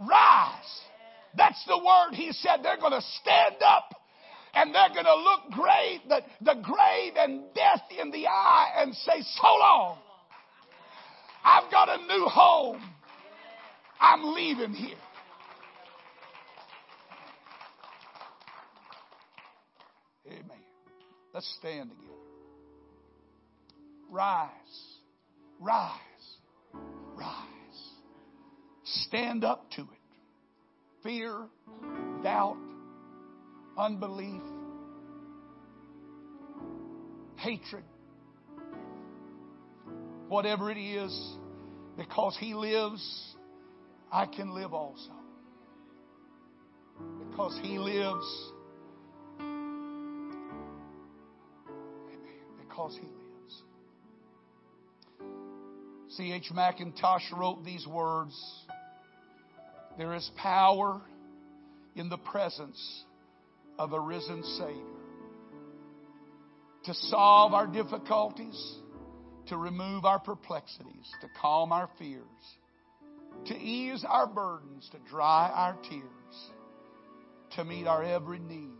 rise. 0.00 0.80
That's 1.36 1.62
the 1.66 1.76
word 1.76 2.14
he 2.14 2.32
said. 2.32 2.60
They're 2.62 2.78
going 2.78 2.92
to 2.92 3.06
stand 3.20 3.56
up 3.62 3.94
and 4.54 4.74
they're 4.74 4.88
going 4.90 5.04
to 5.04 5.14
look 5.14 5.50
great, 5.52 6.00
the, 6.08 6.20
the 6.40 6.60
grave 6.62 7.14
and 7.16 7.42
death 7.54 7.82
in 8.00 8.10
the 8.10 8.26
eye 8.26 8.68
and 8.78 8.94
say, 8.94 9.20
So 9.20 9.48
long. 9.60 9.98
I've 11.44 11.70
got 11.70 11.88
a 11.88 12.06
new 12.06 12.26
home. 12.26 12.82
I'm 14.00 14.34
leaving 14.34 14.72
here. 14.72 14.96
Amen. 20.26 20.42
Let's 21.32 21.52
stand 21.58 21.90
together. 21.90 22.08
Rise. 24.10 24.50
Rise. 25.60 25.92
Rise. 27.16 27.34
Stand 28.84 29.44
up 29.44 29.70
to 29.72 29.82
it. 29.82 29.88
Fear, 31.02 31.46
doubt, 32.22 32.56
unbelief, 33.78 34.42
hatred, 37.36 37.84
whatever 40.28 40.70
it 40.70 40.78
is, 40.78 41.36
because 41.96 42.36
He 42.38 42.54
lives, 42.54 43.34
I 44.12 44.26
can 44.26 44.52
live 44.54 44.74
also. 44.74 45.12
Because 47.30 47.58
He 47.62 47.78
lives, 47.78 48.26
because 52.58 52.94
He 52.96 53.06
lives. 53.06 53.62
C.H. 56.10 56.50
Mackintosh 56.52 57.30
wrote 57.32 57.64
these 57.64 57.86
words 57.86 58.34
There 59.96 60.14
is 60.14 60.28
power 60.36 61.00
in 61.94 62.08
the 62.08 62.16
presence 62.16 63.04
of 63.78 63.92
a 63.92 64.00
risen 64.00 64.42
Savior 64.42 64.98
to 66.84 66.94
solve 66.94 67.52
our 67.52 67.66
difficulties, 67.66 68.76
to 69.46 69.56
remove 69.56 70.04
our 70.04 70.18
perplexities, 70.18 71.10
to 71.20 71.28
calm 71.40 71.70
our 71.70 71.88
fears, 71.98 72.22
to 73.46 73.54
ease 73.54 74.04
our 74.08 74.26
burdens, 74.26 74.88
to 74.92 74.98
dry 75.10 75.50
our 75.54 75.76
tears, 75.88 76.50
to 77.56 77.64
meet 77.64 77.86
our 77.86 78.02
every 78.02 78.38
need, 78.38 78.70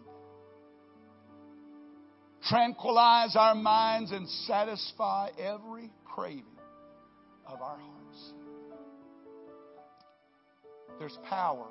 tranquilize 2.48 3.36
our 3.36 3.54
minds, 3.54 4.10
and 4.10 4.28
satisfy 4.46 5.28
every 5.38 5.90
craving 6.04 6.44
of 7.46 7.60
our 7.60 7.78
hearts. 7.78 8.32
There's 10.98 11.18
power 11.28 11.68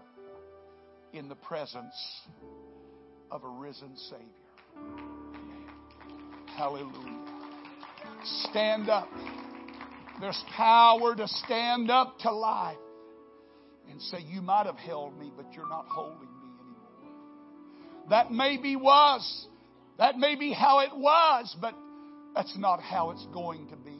in 1.13 1.29
the 1.29 1.35
presence 1.35 1.95
of 3.31 3.43
a 3.43 3.47
risen 3.47 3.95
Savior. 3.95 4.25
Hallelujah. 6.55 7.19
Stand 8.49 8.89
up. 8.89 9.09
There's 10.19 10.43
power 10.55 11.15
to 11.15 11.27
stand 11.27 11.91
up 11.91 12.17
to 12.19 12.31
life 12.31 12.77
and 13.89 14.01
say, 14.01 14.17
You 14.27 14.41
might 14.41 14.65
have 14.65 14.77
held 14.77 15.17
me, 15.19 15.31
but 15.35 15.45
you're 15.53 15.69
not 15.69 15.85
holding 15.87 16.19
me 16.19 16.49
anymore. 16.61 18.09
That 18.09 18.31
maybe 18.31 18.75
was. 18.75 19.47
That 19.97 20.17
may 20.17 20.35
be 20.35 20.53
how 20.53 20.79
it 20.79 20.95
was, 20.95 21.55
but 21.61 21.75
that's 22.35 22.57
not 22.57 22.81
how 22.81 23.11
it's 23.11 23.25
going 23.33 23.67
to 23.69 23.75
be. 23.75 23.99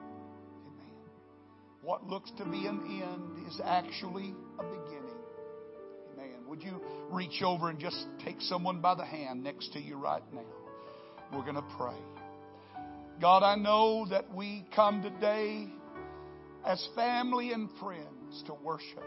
Amen. 0.00 0.98
What 1.82 2.06
looks 2.06 2.30
to 2.38 2.44
be 2.44 2.66
an 2.66 2.80
end 3.02 3.46
is 3.48 3.60
actually 3.64 4.34
a 4.58 4.62
beginning. 4.62 4.87
Would 6.48 6.62
you 6.62 6.80
reach 7.10 7.42
over 7.42 7.68
and 7.68 7.78
just 7.78 8.06
take 8.24 8.40
someone 8.40 8.80
by 8.80 8.94
the 8.94 9.04
hand 9.04 9.44
next 9.44 9.74
to 9.74 9.78
you 9.78 9.96
right 9.96 10.22
now? 10.32 10.46
We're 11.30 11.42
going 11.42 11.56
to 11.56 11.76
pray. 11.76 11.98
God, 13.20 13.42
I 13.42 13.54
know 13.56 14.06
that 14.08 14.34
we 14.34 14.66
come 14.74 15.02
today 15.02 15.68
as 16.64 16.82
family 16.94 17.52
and 17.52 17.68
friends 17.78 18.42
to 18.46 18.54
worship. 18.54 19.04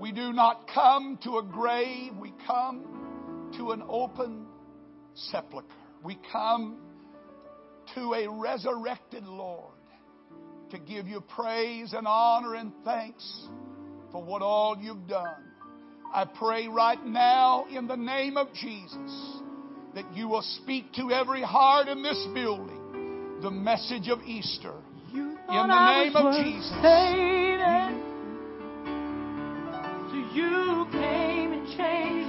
We 0.00 0.10
do 0.10 0.32
not 0.32 0.66
come 0.74 1.20
to 1.22 1.38
a 1.38 1.42
grave, 1.44 2.16
we 2.18 2.32
come 2.48 3.52
to 3.56 3.70
an 3.70 3.84
open 3.88 4.46
sepulchre. 5.14 5.68
We 6.02 6.18
come 6.32 6.78
to 7.94 8.14
a 8.14 8.28
resurrected 8.28 9.24
Lord 9.24 9.74
to 10.70 10.78
give 10.80 11.06
you 11.06 11.20
praise 11.20 11.92
and 11.92 12.08
honor 12.08 12.54
and 12.54 12.72
thanks 12.84 13.46
for 14.10 14.20
what 14.20 14.42
all 14.42 14.76
you've 14.80 15.06
done. 15.06 15.49
I 16.12 16.24
pray 16.24 16.66
right 16.66 17.04
now 17.04 17.66
in 17.70 17.86
the 17.86 17.96
name 17.96 18.36
of 18.36 18.52
Jesus 18.52 19.40
that 19.94 20.12
you 20.12 20.28
will 20.28 20.42
speak 20.42 20.92
to 20.94 21.10
every 21.12 21.42
heart 21.42 21.88
in 21.88 22.02
this 22.02 22.26
building 22.34 23.38
the 23.42 23.50
message 23.50 24.08
of 24.08 24.20
Easter. 24.22 24.74
In 25.14 25.36
the 25.48 25.66
name 25.66 26.14
of 26.14 26.34
Jesus. 26.44 26.70
So 30.10 30.16
you 30.34 30.86
came 30.92 31.52
and 31.52 31.66
changed. 31.76 32.19